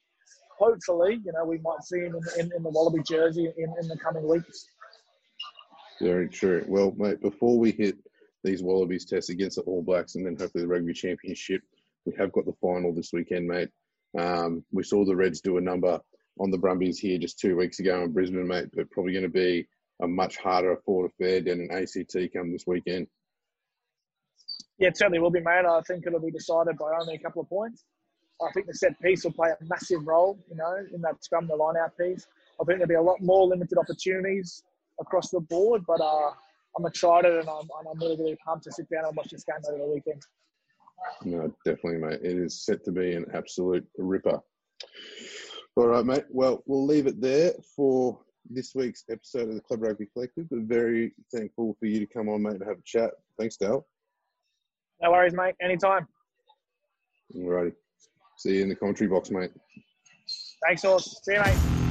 [0.61, 3.89] hopefully, you know, we might see him in, in, in the Wallaby jersey in, in
[3.89, 4.67] the coming weeks.
[6.01, 6.65] Very true.
[6.69, 7.97] Well, mate, before we hit
[8.45, 11.63] these Wallabies tests against the All Blacks and then hopefully the Rugby Championship,
[12.05, 13.71] we have got the final this weekend, mate.
[14.19, 15.99] Um, we saw the Reds do a number
[16.39, 19.29] on the Brumbies here just two weeks ago in Brisbane, mate, but probably going to
[19.29, 19.67] be
[20.03, 23.07] a much harder fought affair down in ACT come this weekend.
[24.79, 25.67] Yeah, it certainly will be, mate.
[25.67, 27.85] I think it'll be decided by only a couple of points.
[28.47, 31.47] I think the set piece will play a massive role, you know, in that scrum,
[31.47, 32.27] the line out piece.
[32.61, 34.63] I think there'll be a lot more limited opportunities
[35.01, 36.31] across the board, but uh,
[36.77, 39.45] I'm excited and I'm, and I'm really, really pumped to sit down and watch this
[39.45, 40.23] game over the weekend.
[41.25, 42.21] No, definitely, mate.
[42.23, 44.41] It is set to be an absolute ripper.
[45.77, 46.25] All right, mate.
[46.29, 50.47] Well, we'll leave it there for this week's episode of the Club Rugby Collective.
[50.51, 53.11] We're very thankful for you to come on, mate, and have a chat.
[53.39, 53.87] Thanks, Dale.
[55.01, 55.55] No worries, mate.
[55.63, 56.07] Anytime.
[57.35, 57.73] Alrighty.
[58.41, 59.51] See you in the commentary box, mate.
[60.67, 60.99] Thanks, all.
[60.99, 61.90] See you, mate.